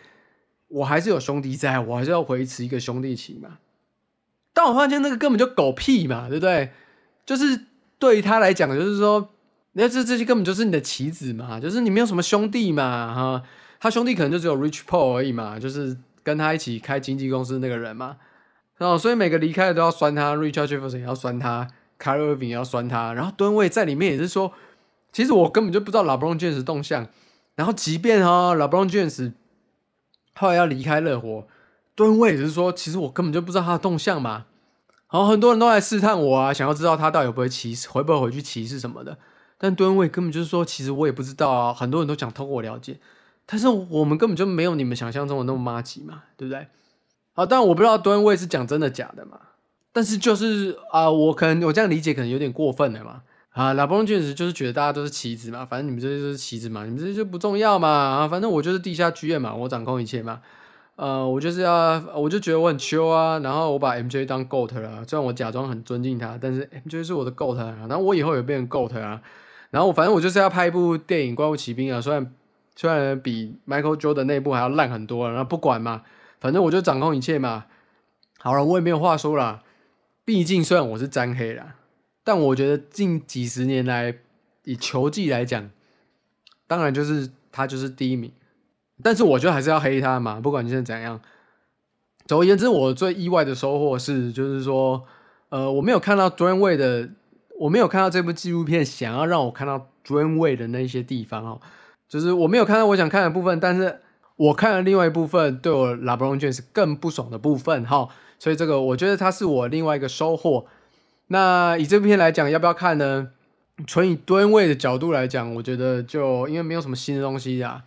[0.68, 3.58] 我还是有兄弟在，我还是要维持一个兄弟情嘛。
[4.54, 6.70] 但我发现那个根本就狗屁嘛，对不对？
[7.26, 7.66] 就是。
[8.00, 9.30] 对于他来讲，就是说，
[9.74, 13.44] 那这这些根本就是你的棋子嘛，就是你没有什么兄弟嘛，哈，
[13.80, 18.18] 他兄弟可能就只有 Rich Paul 而已嘛，就是跟他一起开经纪公司那个人嘛，
[18.78, 21.68] 然后所以每个离开的都要酸他，Richard Jefferson 也要酸他
[22.00, 24.54] ，Kyrie Irving 也要酸他，然后吨位在里面也是说，
[25.12, 27.08] 其实我根本就不知道 LeBron James 动向，
[27.56, 29.34] 然后即便哈 LeBron James
[30.36, 31.48] 后来要离开热火，
[31.96, 34.46] 吨位也是说，其实我根本就不知道他的动向嘛。
[35.08, 39.18] 好，很多人都来试探我啊，想要知道他到底会不会歧视，会不会回去歧视什么的。
[39.58, 41.74] 但吨位根本就是说，其实我也不知道啊。
[41.74, 43.00] 很多人都想透过我了解，
[43.46, 46.68] 但是我们根本就没有你们想象中的那么妈吉嘛，对不对？
[47.34, 49.40] 好，但我不知道吨位是讲真的假的嘛。
[49.94, 53.22] 但是就是啊，我可能我这样理解可能有点过分了嘛。
[53.52, 57.88] 啊，老布确实就是觉得大家都是棋子嘛，反正你们这些都是棋子嘛，你们这些就不重要嘛。
[57.90, 60.42] 啊，反正我就是地下剧院嘛，我掌控一切嘛。
[60.98, 69.22] 呃，我就是要，我就觉得我很秋啊，然后我把 MJ 当 GOAT 了，虽然我假装很尊敬他，但是 MJ 是我的 GOAT 啊，然后我以后也变成 GOAT 啊，
[69.70, 72.34] 然后我反正我就是要拍一部电影《怪物骑兵》啊，虽然
[72.76, 76.02] 虽然比 Michael Jordan 那部还要烂很多，然后不管嘛，
[76.40, 77.66] 反正我就掌控一切嘛。
[78.40, 79.62] 好了，我也没有话说了，
[80.26, 81.76] 毕竟虽然我是沾黑了，
[82.24, 84.16] 但我觉得近几十年来
[84.64, 85.70] 以球技来讲，
[86.66, 88.32] 当然就是他就是第一名。
[89.04, 91.20] 但是我觉得还是要黑他嘛，不管现在怎样。
[92.26, 95.04] 总而言之，我最意外的收获是，就是说，
[95.50, 97.10] 呃，我没有看到 d r a n w a y 的，
[97.60, 101.62] 我没有看到这部纪录片想要让我看到 d r a n w a y 的那些地方哦，
[102.10, 104.02] 就是我没有看到我想看的部分，但是
[104.36, 110.66] 我看了另外一部分对我 LeBron James 更不爽的部分哈，所以这个我觉得它是我另外一个收获。
[111.28, 113.30] 那以这部片来讲，要不要看呢？
[113.86, 117.84] 纯以吨位的角度来讲，我觉得就因为没有什么新的东西呀。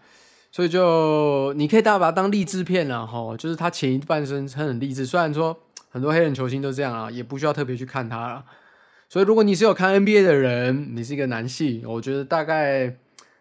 [0.52, 5.56] 所以就你可以大把它当励志片了哈，就是他前一半生很励志，虽然说
[5.90, 8.44] 很多黑人球星都这样啊，也不需要特别去看他了。
[9.08, 12.96] 所以如果你是有看 NBA 的人，你是一个男性，我觉得大概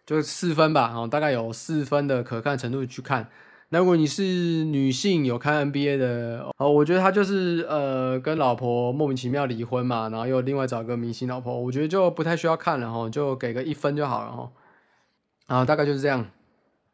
[0.05, 3.29] 就四分吧，哦，大概有四分的可看程度去看。
[3.69, 4.23] 那如果你是
[4.63, 14.51] 女性有看 NBA 的，哦，我觉得他就是呃跟老婆莫名其妙离婚嘛，然后又另外找个明星老婆，我觉得就不太需要看了哈，就给个一分就好了哈。
[15.45, 16.25] 啊，大概就是这样。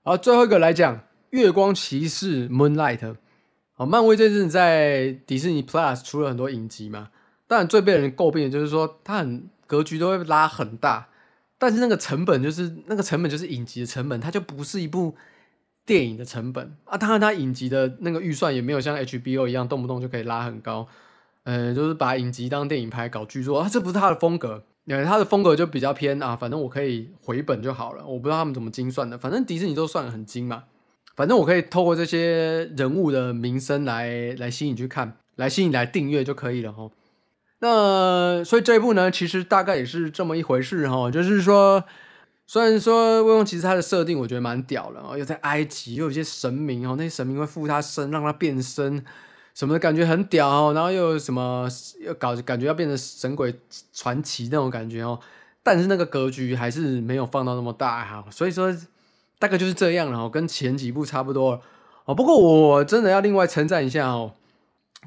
[0.08, 0.98] 好，最后一个来讲
[1.32, 3.16] 《月光骑士》Moonlight。
[3.74, 7.10] 好，漫威这阵在迪士尼 Plus 出了很多影集嘛，
[7.48, 11.08] 当然最被人诟病的就是说它很格局都会拉很大，
[11.58, 15.16] 但是那个成本就是那个成本就是影集的成本，它就不是一部
[15.88, 16.96] 电影的成本啊。
[16.96, 20.88] 当然，它影集的那个预算也没有像 HBO 一样动不动就可以拉很高，
[21.46, 24.66] 呃，就是把影集当电影拍搞剧作啊，这不是它的风格。
[24.88, 28.06] 他的风格就比较偏啊，反正我可以回本就好了。
[28.06, 30.66] 我不知道他们怎么精算的，反正迪士尼都算很精嘛。
[31.16, 36.92] 反正我可以透过这些人物的名声来来吸引去看，来吸引来订阅就可以了哈。
[37.60, 41.10] 那所以这一部呢，其实大概也是这么一回事哈。
[41.10, 41.84] 就是说，
[42.46, 49.04] 虽然说威龙其实他的设定我觉得蛮屌了哦，又在埃及，又有一些神明哦，那些神明会附他身，让他变身。
[49.56, 51.68] 什么感觉很屌哦，然后又什么
[52.02, 53.56] 又搞感觉要变成神鬼
[53.94, 55.18] 传奇那种感觉哦，
[55.64, 58.76] 但是那个格局还是没有放到那么大哈，所以说
[59.40, 61.62] 大概就是这样了哦，跟前几部差不多
[62.04, 62.14] 哦。
[62.14, 64.34] 不过我真的要另外称赞一下哦，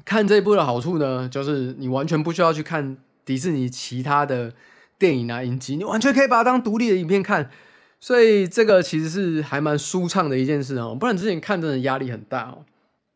[0.03, 4.51] 看这一部的好处呢，就是你完全不需要去看迪士尼其他的
[4.97, 7.51] 电影啊影集，你完全可以把它当独立的影片看，
[7.99, 12.65] 所以这个其实是还蛮舒畅的一件事哦，不然之前看真的压力很大哦。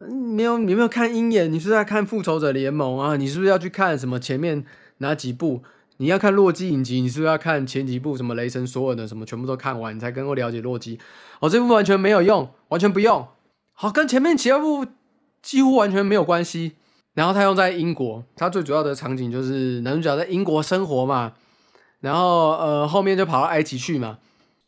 [0.09, 1.51] 没有，你没有看鹰眼？
[1.51, 3.15] 你是在看复仇者联盟啊？
[3.15, 4.65] 你是不是要去看什么前面
[4.97, 5.61] 哪几部？
[5.97, 10.99] 你要看洛基影集，你是不是要看前几部什么雷神所有的什么全部都看完，你才能够了解洛基？
[11.39, 13.27] 哦，这部完全没有用，完全不用。
[13.73, 14.85] 好，跟前面其他部
[15.41, 16.73] 几乎完全没有关系。
[17.13, 21.33] 然后他用在英国，他最主要的场景就是男主角在英国生活嘛。
[21.99, 24.17] 然后呃，后面就跑到埃及去嘛，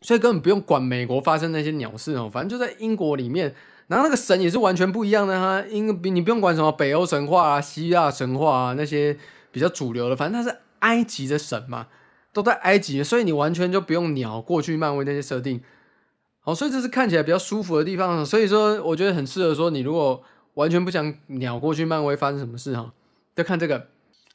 [0.01, 3.55] 所以根本不用管美国发生那些鸟事哦，反正就在英国里面。
[3.87, 9.17] 然后那个神也是完全不一样的哈，因为你不用管什么北欧神话啊、希腊神话啊那些
[9.51, 11.87] 比较主流的，反正他是埃及的神嘛，
[12.33, 15.61] 都在埃及，所以你完全就不用鸟过去漫威那些设定。
[16.41, 18.25] 好，所以这是看起来比较舒服的地方。
[18.25, 20.21] 所以说，我觉得很适合说你如果
[20.53, 22.93] 完全不想鸟过去漫威发生什么事哈，
[23.35, 23.87] 就看这个，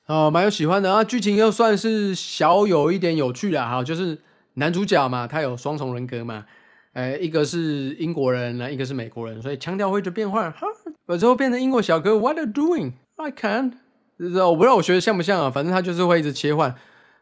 [0.06, 4.18] 哦，蛮有喜欢的啊，剧情又算是小有一点有趣的哈，就是
[4.54, 6.46] 男主角嘛，他有双重人格嘛，
[6.92, 10.66] 哎，一个是英国人呢，一个是美国人，所以腔调会就变换，哈，
[11.06, 12.92] 我之后变成英国小哥，What are you doing?
[13.16, 13.72] I can't
[14.18, 16.74] 我不知道我学的像不像啊，反正他就是会一直切换，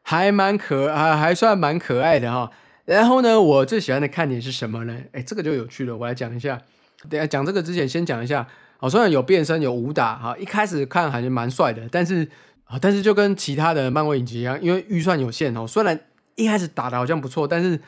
[0.03, 2.51] 还蛮可还还算蛮可爱的哈。
[2.87, 4.97] 然后呢，我最喜欢的看点是什么呢？
[5.13, 6.61] 哎，这个就有趣了，我来讲一下。
[7.09, 8.47] 等下讲这个之前，先讲一下。
[8.81, 12.27] 哦，虽然有变身有武打哈，一开始看还是蛮帅的，但是
[12.65, 15.99] 啊，但是就跟其他的漫威影集一样，因为预算有限哦，虽然
[16.37, 17.79] 一开始打的好像不错，但是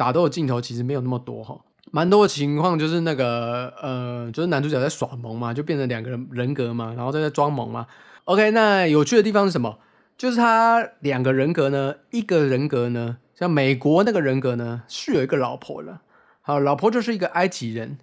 [0.00, 7.86] 打斗的镜头其实没有那么多哈，蛮多的情况就是那个呃，就是男主角在耍萌嘛，就变成两个人人格嘛，然后在那装萌嘛。
[8.24, 9.78] OK，那有趣的地方是什么？
[10.16, 16.00] 就是他两个人格呢，一个人格呢，像美国那个人格呢，是有一个老婆了，
[16.40, 17.98] 好，老婆就是一个埃及人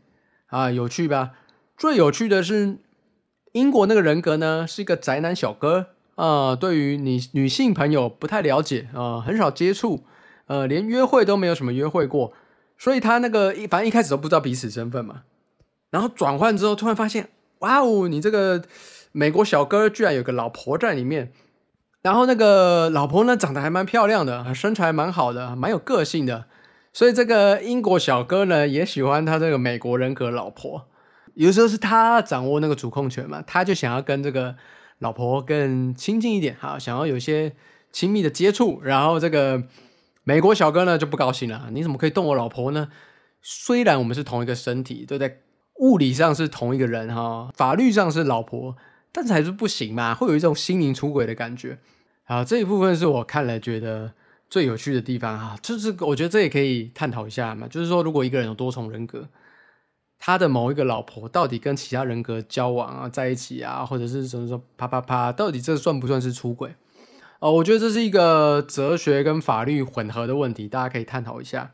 [0.49, 1.31] 啊，有趣吧？
[1.75, 2.77] 最有趣的是，
[3.53, 10.03] 英国那个人格呢，是一个宅男小哥啊，对于你女性朋友不太了解啊，很少接触，
[10.47, 12.33] 呃，连约会都没有什么约会过，
[12.77, 15.23] 所以他那个一反正一开始都不知道彼此身份嘛，
[15.91, 17.29] 然后转换之后，突然发现，
[17.59, 18.63] 哇哦，你这个
[19.11, 21.31] 美国小哥居然有个老婆在里面，
[22.01, 26.45] 然后那个老婆呢，长得还蛮漂亮的，身材蛮好的，蛮有个性的，
[26.93, 30.87] 所以这个英国小哥呢，也喜欢他这个美国人格老婆。
[31.33, 34.55] 有时候是他掌握那个主控权嘛，他就想要跟这个
[34.99, 37.53] 老婆更亲近一点，哈，想要有些
[37.91, 38.79] 亲密的接触。
[38.81, 39.61] 然后这个
[40.28, 42.89] 美国小哥呢就不高兴了，你怎么可以动我老婆呢？
[43.41, 45.39] 虽然我们是同一个身体，对不对？
[45.75, 48.75] 物理上是同一个人哈，法律上是老婆，
[49.13, 51.80] 但是还是不行嘛，会有一种心灵出轨的感觉。
[52.25, 54.11] 好，这一部分是我看了觉得
[54.49, 59.30] 最有趣的地方哈，就是我觉得这也可以探讨一下嘛，就是说如果一个人有多重人格。
[60.19, 66.73] 他的某一个老婆到底跟其他人格交往啊，在一起啊，或者是什么说啪啪啪，到底这算不算是出轨？
[67.39, 71.71] 哦，我觉得这是一个哲学跟法律混合的问题，大家可以探讨一下。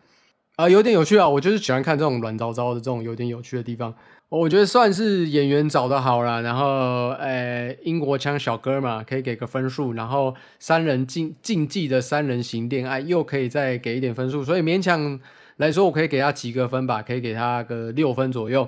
[0.58, 3.94] 啊，有点有趣啊，我就是喜欢看这种乱糟糟的这种有点有趣的地方。
[4.30, 15.20] 我觉得算是演员找的好了，然后诶，英国腔小哥嘛，可以给个分数，然后三人竞竞技的三人行恋爱又可以再给一点分数，所以勉强。
[15.58, 18.68] 来说，我可以给他几个分吧，可以给他个六分左右。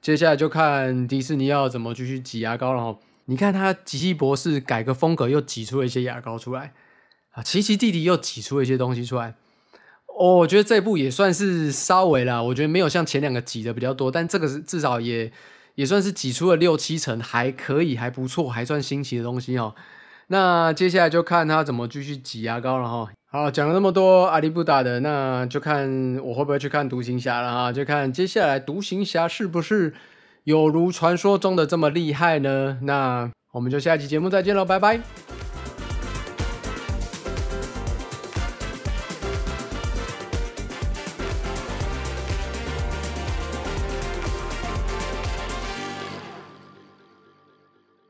[0.00, 2.98] 接下来就看迪士尼要怎么继续挤牙膏了哈。
[3.26, 6.72] 你看他奇奇博士改个风格，又挤出了一些牙膏出来
[7.30, 7.42] 啊。
[7.42, 9.34] 奇奇弟弟又挤出了一些东西出来。
[10.06, 15.32] 哦，我觉得这部也算是稍微啦，我觉得没有像前两个挤的比较多，但这个是至少也
[15.76, 19.74] 也算是挤出了六七成，还可以，还不错，还算新奇的东西哦。
[20.26, 23.10] 那接下来就看他怎么继续挤牙膏了哈。
[23.30, 29.94] 好，讲了那么多阿里布达的，那就看我会不会去看独行侠了哈，就看接下来独行侠是不是
[30.44, 32.78] 有如传说中的这么厉害呢？
[32.82, 35.00] 那我们就下期节目再见喽，拜拜。